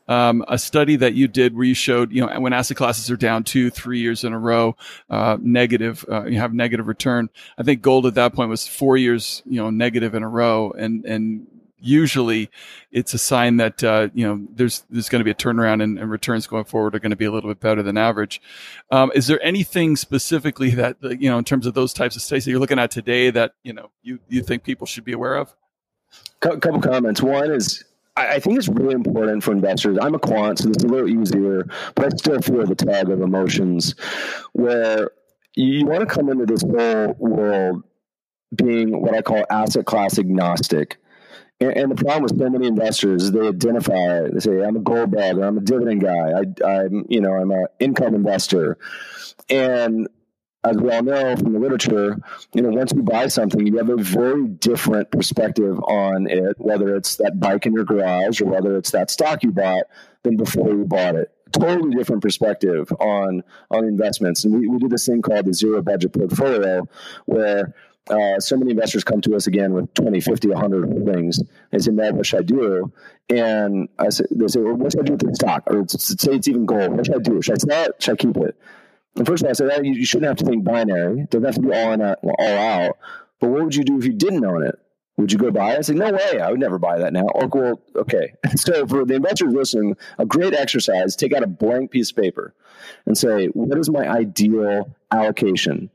[0.08, 3.18] um, a study that you did where you showed, you know, when asset classes are
[3.18, 4.76] down two, three years in a row,
[5.10, 7.30] uh, negative, uh, you have negative return.
[7.58, 10.72] I think gold at that point was four years, you know, negative in a row.
[10.72, 11.48] And, and
[11.80, 12.50] usually
[12.92, 16.00] it's a sign that, uh, you know, there's, there's going to be a turnaround and,
[16.00, 18.42] and, returns going forward are going to be a little bit better than average.
[18.92, 22.46] Um, is there anything specifically that, you know, in terms of those types of studies
[22.46, 25.36] that you're looking at today that, you know, you, you think people should be aware
[25.36, 25.54] of?
[26.42, 27.22] A couple comments.
[27.22, 27.84] One is
[28.18, 29.98] I think it's really important for investors.
[30.02, 33.22] I'm a quant, so it's a little easier, but I still feel the tug of
[33.22, 33.94] emotions
[34.54, 35.12] where
[35.56, 37.84] you want to come into this whole world
[38.56, 40.98] being what I call asset class agnostic.
[41.60, 45.12] And, the problem with so many investors is they identify, they say, I'm a gold
[45.12, 48.78] bug, or I'm a dividend guy, I, I'm, you know, I'm an income investor.
[49.50, 50.08] And
[50.66, 52.18] as we all know from the literature,
[52.54, 56.96] you know, once you buy something, you have a very different perspective on it, whether
[56.96, 59.84] it's that bike in your garage or whether it's that stock you bought
[60.24, 61.32] than before you bought it.
[61.52, 64.44] Totally different perspective on on investments.
[64.44, 66.88] And we, we do this thing called the zero budget portfolio
[67.26, 67.76] where
[68.10, 71.42] uh, so many investors come to us again with 20, 50, 100 things.
[71.72, 72.92] They say, man, what should I do?
[73.30, 75.64] And I say, they say, well, what should I do with the stock?
[75.68, 76.92] Or say it's even gold.
[76.92, 77.42] What should I do?
[77.42, 78.04] Should I sell it?
[78.04, 78.56] Should I keep it?
[79.24, 81.22] First of all, I said, well, you, you shouldn't have to think binary.
[81.22, 82.98] It doesn't have to be all in, all out.
[83.40, 84.78] But what would you do if you didn't own it?
[85.18, 85.78] Would you go buy it?
[85.78, 86.42] I say, no way.
[86.42, 87.28] I would never buy that now.
[87.34, 88.34] Or, well, okay.
[88.58, 92.54] So for the investors listening, a great exercise, take out a blank piece of paper
[93.06, 95.90] and say, what is my ideal allocation?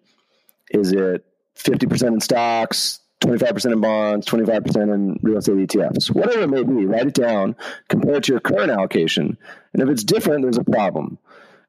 [0.71, 1.25] Is it
[1.57, 6.87] 50% in stocks, 25% in bonds, 25% in real estate ETFs, whatever it may be,
[6.87, 7.55] write it down,
[7.89, 9.37] compare it to your current allocation.
[9.75, 11.19] And if it's different, there's a problem.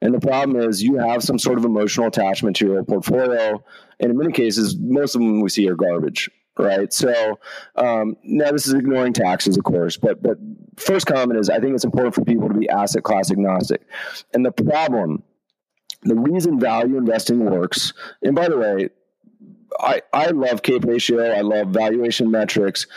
[0.01, 3.63] And the problem is you have some sort of emotional attachment to your portfolio.
[3.99, 6.91] And in many cases, most of them we see are garbage, right?
[6.91, 7.39] So
[7.75, 10.37] um, now this is ignoring taxes, of course, but but
[10.77, 13.81] first comment is I think it's important for people to be asset class agnostic.
[14.33, 15.23] And the problem,
[16.01, 17.93] the reason value investing works,
[18.23, 18.89] and by the way,
[19.79, 21.31] I, I love CAPE ratio.
[21.31, 22.87] I love valuation metrics.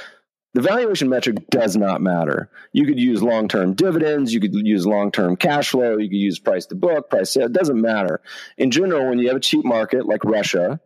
[0.55, 2.49] The valuation metric does not matter.
[2.73, 6.17] You could use long term dividends, you could use long term cash flow, you could
[6.17, 7.47] use price to book, price sale.
[7.47, 8.21] It doesn't matter.
[8.57, 10.81] In general, when you have a cheap market like Russia,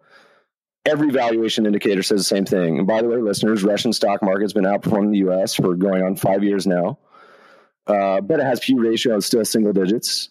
[0.85, 2.79] every valuation indicator says the same thing.
[2.79, 6.16] And by the way, listeners, Russian stock market's been outperforming the US for going on
[6.16, 6.99] five years now.
[7.87, 10.31] Uh, but it has P ratio still single digits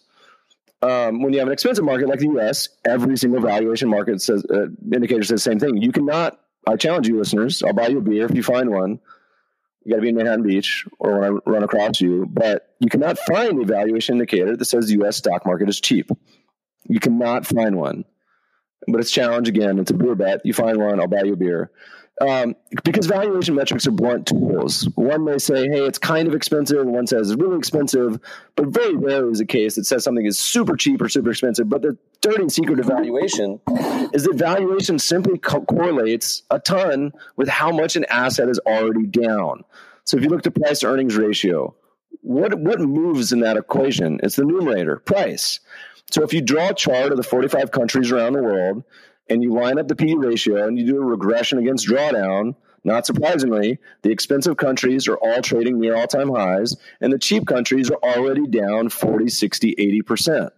[0.82, 4.44] um, when you have an expensive market like the U.S., every single valuation market says
[4.44, 5.76] uh, indicator says the same thing.
[5.78, 6.38] You cannot.
[6.66, 7.62] I challenge you, listeners.
[7.62, 9.00] I'll buy you a beer if you find one.
[9.88, 12.26] You got to be in Manhattan Beach or when I run across you.
[12.26, 15.16] But you cannot find a valuation indicator that says the U.S.
[15.16, 16.10] stock market is cheap.
[16.86, 18.04] You cannot find one.
[18.86, 19.78] But it's challenge again.
[19.78, 20.44] It's a beer bet.
[20.44, 21.70] You find one, I'll buy you a beer.
[22.20, 24.88] Um, because valuation metrics are blunt tools.
[24.96, 28.18] One may say, hey, it's kind of expensive, and one says it's really expensive,
[28.56, 31.68] but very rarely is the case that says something is super cheap or super expensive.
[31.68, 33.60] But the dirty secret of valuation
[34.12, 39.06] is that valuation simply co- correlates a ton with how much an asset is already
[39.06, 39.64] down.
[40.04, 41.76] So if you look at price to earnings ratio,
[42.22, 44.18] what, what moves in that equation?
[44.22, 45.60] It's the numerator, price.
[46.10, 48.82] So if you draw a chart of the 45 countries around the world,
[49.30, 52.54] and you line up the P ratio and you do a regression against drawdown,
[52.84, 57.46] not surprisingly, the expensive countries are all trading near all time highs, and the cheap
[57.46, 59.74] countries are already down 40, 60,
[60.04, 60.50] 80%.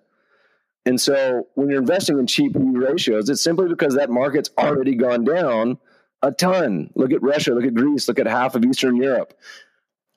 [0.87, 4.95] And so when you're investing in cheap P ratios, it's simply because that market's already
[4.95, 5.79] gone down
[6.23, 6.91] a ton.
[6.95, 9.35] Look at Russia, look at Greece, look at half of Eastern Europe.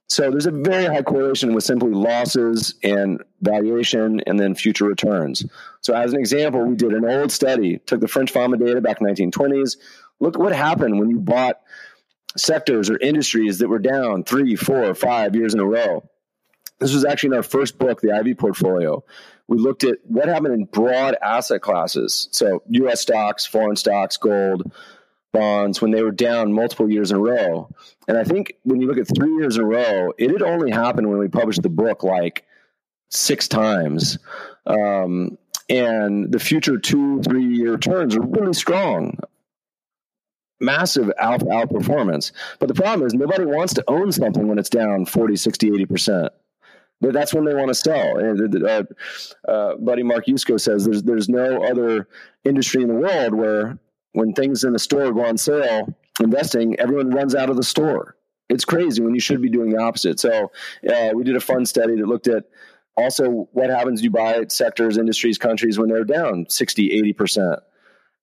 [0.10, 5.46] So there's a very high correlation with simply losses and valuation and then future returns.
[5.82, 9.02] So as an example, we did an old study, took the French Fama data back
[9.02, 9.78] in 1920s.
[10.20, 11.62] Look what happened when you bought
[12.38, 16.04] sectors or industries that were down three, four, five years in a row.
[16.80, 19.04] This was actually in our first book, the Ivy Portfolio.
[19.48, 22.28] We looked at what happened in broad asset classes.
[22.32, 24.72] So US stocks, foreign stocks, gold,
[25.34, 27.70] bonds when they were down multiple years in a row.
[28.08, 30.72] And I think when you look at three years in a row, it had only
[30.72, 32.46] happened when we published the book like
[33.10, 34.18] six times.
[34.66, 35.38] Um,
[35.70, 39.18] and the future two, three year returns are really strong.
[40.60, 42.32] Massive alpha outperformance.
[42.60, 46.30] But the problem is nobody wants to own something when it's down 40, 60, 80%.
[47.02, 48.18] That's when they want to sell.
[48.18, 48.84] And uh,
[49.46, 52.08] uh, buddy Mark Yusko says there's there's no other
[52.46, 53.78] industry in the world where
[54.14, 58.16] when things in the store go on sale, investing, everyone runs out of the store.
[58.50, 60.20] It's crazy when you should be doing the opposite.
[60.20, 60.52] So
[60.88, 62.46] uh, we did a fun study that looked at
[62.96, 67.60] also what happens you buy sectors, industries, countries when they're down 60, 80%.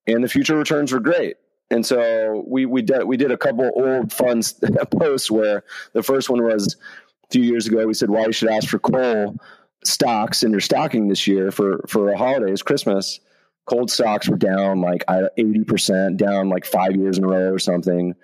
[0.07, 1.37] And the future returns were great.
[1.73, 4.43] And so we we did we did a couple old fun
[4.91, 5.63] posts where
[5.93, 6.77] the first one was
[7.25, 7.87] a few years ago.
[7.87, 9.37] We said why you should ask for coal
[9.85, 13.21] stocks in your stocking this year for for a holidays, Christmas
[13.67, 18.15] cold stocks were down like 80%, down like five years in a row or something.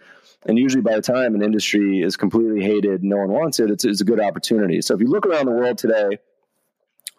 [0.44, 3.84] And usually by the time an industry is completely hated, no one wants it, it's,
[3.84, 4.80] it's a good opportunity.
[4.80, 6.18] So if you look around the world today,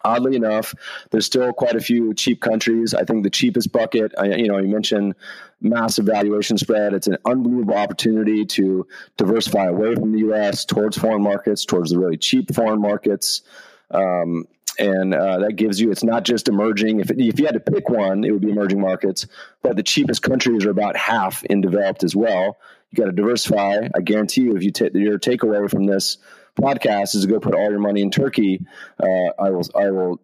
[0.04, 0.74] oddly enough,
[1.10, 2.94] there's still quite a few cheap countries.
[2.94, 5.14] I think the cheapest bucket, you know, you mentioned
[5.60, 6.94] massive valuation spread.
[6.94, 8.86] It's an unbelievable opportunity to
[9.16, 10.64] diversify away from the U.S.
[10.64, 13.42] towards foreign markets, towards the really cheap foreign markets.
[13.90, 14.44] Um,
[14.78, 17.00] and uh, that gives you it's not just emerging.
[17.00, 19.26] If, if you had to pick one it would be emerging markets
[19.62, 22.58] but the cheapest countries are about half in developed as well.
[22.90, 23.88] You got to diversify.
[23.94, 26.18] I guarantee you if you take your takeaway from this
[26.58, 28.60] podcast is to go put all your money in turkey
[29.00, 30.20] uh, i will i will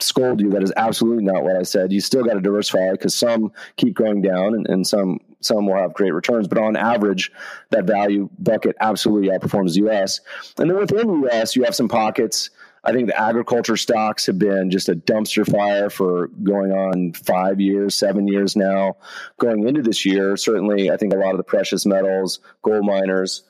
[0.00, 0.50] scold you.
[0.50, 1.92] That is absolutely not what i said.
[1.92, 5.76] You still got to diversify because some keep going down and, and some some will
[5.76, 6.48] have great returns.
[6.48, 7.30] But on average
[7.70, 10.20] that value bucket absolutely outperforms the us
[10.58, 12.50] and then within the us you have some pockets
[12.84, 17.60] I think the agriculture stocks have been just a dumpster fire for going on five
[17.60, 18.96] years, seven years now.
[19.38, 23.44] Going into this year, certainly, I think a lot of the precious metals, gold miners,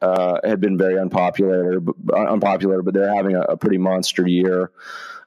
[0.00, 1.80] uh, had been very unpopular,
[2.14, 4.72] unpopular, but they're having a, a pretty monster year.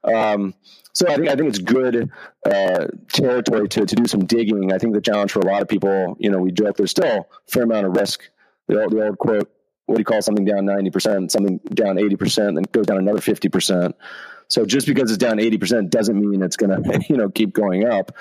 [0.03, 0.53] Um,
[0.93, 2.09] so I think I think it's good
[2.45, 4.71] uh, territory to to do some digging.
[4.71, 7.05] I think the challenge for a lot of people, you know, we joke there's still
[7.07, 8.21] a fair amount of risk.
[8.67, 9.51] The old, the old quote
[9.85, 13.93] what do you call something down 90%, something down 80%, then goes down another 50%.
[14.47, 17.85] So just because it's down 80% doesn't mean it's going to, you know, keep going
[17.85, 18.11] up.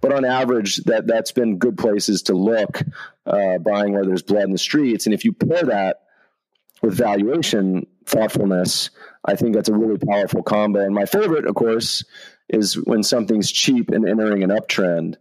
[0.00, 2.80] But on average, that, that's been good places to look,
[3.26, 5.06] uh, buying where there's blood in the streets.
[5.06, 6.02] And if you pair that
[6.82, 8.90] with valuation thoughtfulness,
[9.24, 10.80] I think that's a really powerful combo.
[10.80, 12.04] And my favorite, of course,
[12.48, 15.16] is when something's cheap and entering an uptrend.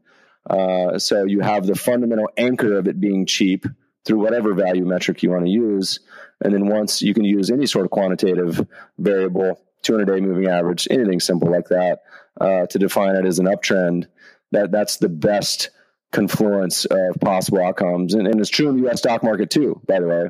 [0.50, 3.66] Uh, so you have the fundamental anchor of it being cheap–
[4.06, 6.00] through whatever value metric you want to use.
[6.42, 8.66] And then once you can use any sort of quantitative
[8.98, 12.00] variable, 200 day moving average, anything simple like that,
[12.40, 14.06] uh, to define it as an uptrend,
[14.52, 15.70] that that's the best
[16.12, 18.14] confluence of possible outcomes.
[18.14, 20.30] And, and it's true in the US stock market too, by the way.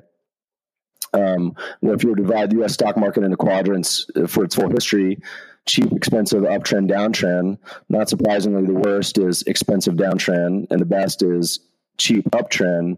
[1.14, 4.70] Um, if you were to divide the US stock market into quadrants for its full
[4.70, 5.20] history,
[5.66, 7.60] cheap, expensive, uptrend, downtrend,
[7.90, 11.60] not surprisingly, the worst is expensive downtrend, and the best is
[11.98, 12.98] cheap uptrend.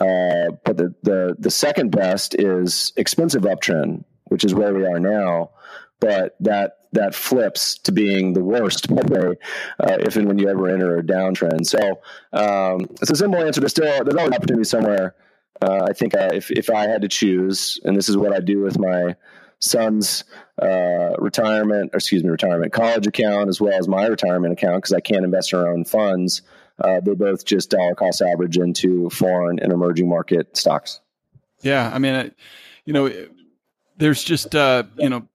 [0.00, 4.98] Uh, but the, the the second best is expensive uptrend, which is where we are
[4.98, 5.50] now.
[6.00, 9.34] But that that flips to being the worst uh,
[9.80, 11.66] if and when you ever enter a downtrend.
[11.66, 12.00] So
[12.32, 13.60] um, it's a simple answer.
[13.60, 15.14] There's still there's always opportunity somewhere.
[15.62, 18.40] Uh, I think uh, if if I had to choose, and this is what I
[18.40, 19.14] do with my
[19.60, 20.24] son's
[20.60, 25.00] uh, retirement, excuse me, retirement college account as well as my retirement account because I
[25.00, 26.42] can't invest in our own funds
[26.80, 31.00] uh, they both just dollar cost average into foreign and emerging market stocks.
[31.60, 32.32] Yeah, I mean,
[32.84, 33.10] you know,
[33.96, 35.26] there's just uh, you know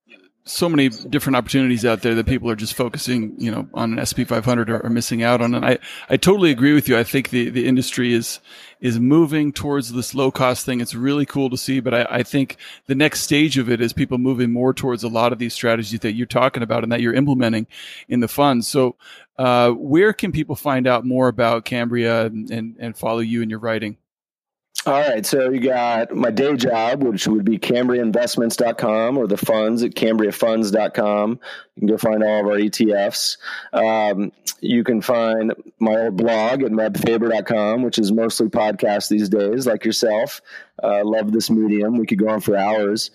[0.50, 4.06] so many different opportunities out there that people are just focusing, you know, on an
[4.06, 5.54] SP 500 or, or, missing out on.
[5.54, 5.78] And I,
[6.10, 6.98] I totally agree with you.
[6.98, 8.40] I think the, the industry is,
[8.82, 10.82] is moving towards this low cost thing.
[10.82, 12.58] It's really cool to see, but I, I think
[12.88, 16.00] the next stage of it is people moving more towards a lot of these strategies
[16.00, 17.68] that you're talking about and that you're implementing
[18.08, 18.68] in the funds.
[18.68, 18.96] So,
[19.38, 23.50] uh, where can people find out more about Cambria and, and, and follow you in
[23.50, 23.98] your writing?
[24.90, 25.24] All right.
[25.24, 31.40] So you got my day job, which would be CambriaInvestments.com or the funds at CambriaFunds.com.
[31.76, 33.38] You can go find all of our ETFs.
[33.72, 39.68] Um, you can find my old blog at mebfaber.com, which is mostly podcasts these days,
[39.68, 40.41] like yourself.
[40.82, 41.99] Uh, love this medium.
[41.99, 43.11] We could go on for hours.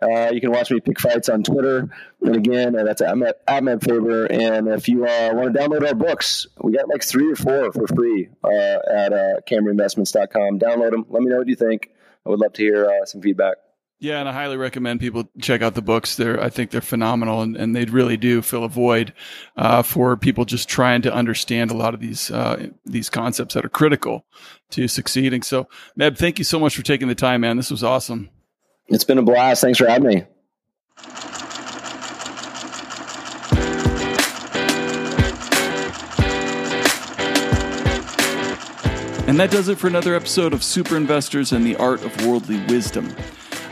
[0.00, 1.88] Uh, you can watch me pick fights on Twitter.
[2.22, 4.26] And again, uh, that's at, at Meb Faber.
[4.26, 7.72] And if you uh, want to download our books, we got like three or four
[7.72, 9.40] for free uh, at uh.
[9.46, 11.06] Download them.
[11.08, 11.90] Let me know what you think.
[12.26, 13.56] I would love to hear uh, some feedback.
[14.00, 16.14] Yeah, and I highly recommend people check out the books.
[16.14, 19.12] They're, I think they're phenomenal, and, and they really do fill a void
[19.56, 23.64] uh, for people just trying to understand a lot of these uh, these concepts that
[23.64, 24.24] are critical
[24.70, 25.42] to succeeding.
[25.42, 25.66] So,
[25.98, 27.56] Meb, thank you so much for taking the time, man.
[27.56, 28.30] This was awesome.
[28.88, 29.60] It's been a blast.
[29.60, 30.24] Thanks for having me.
[39.28, 42.64] And that does it for another episode of Super Investors and the Art of Worldly
[42.66, 43.14] Wisdom.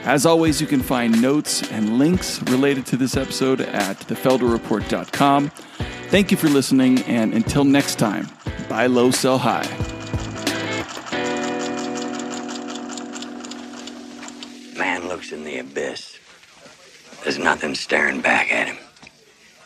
[0.04, 5.48] As always, you can find notes and links related to this episode at thefelderreport.com.
[6.10, 8.28] Thank you for listening, and until next time,
[8.68, 9.95] buy low, sell high.
[15.16, 16.18] Looks in the abyss.
[17.22, 18.76] There's nothing staring back at him.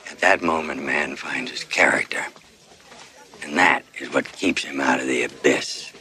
[0.09, 2.25] At that moment, a man finds his character.
[3.43, 5.93] And that is what keeps him out of the abyss.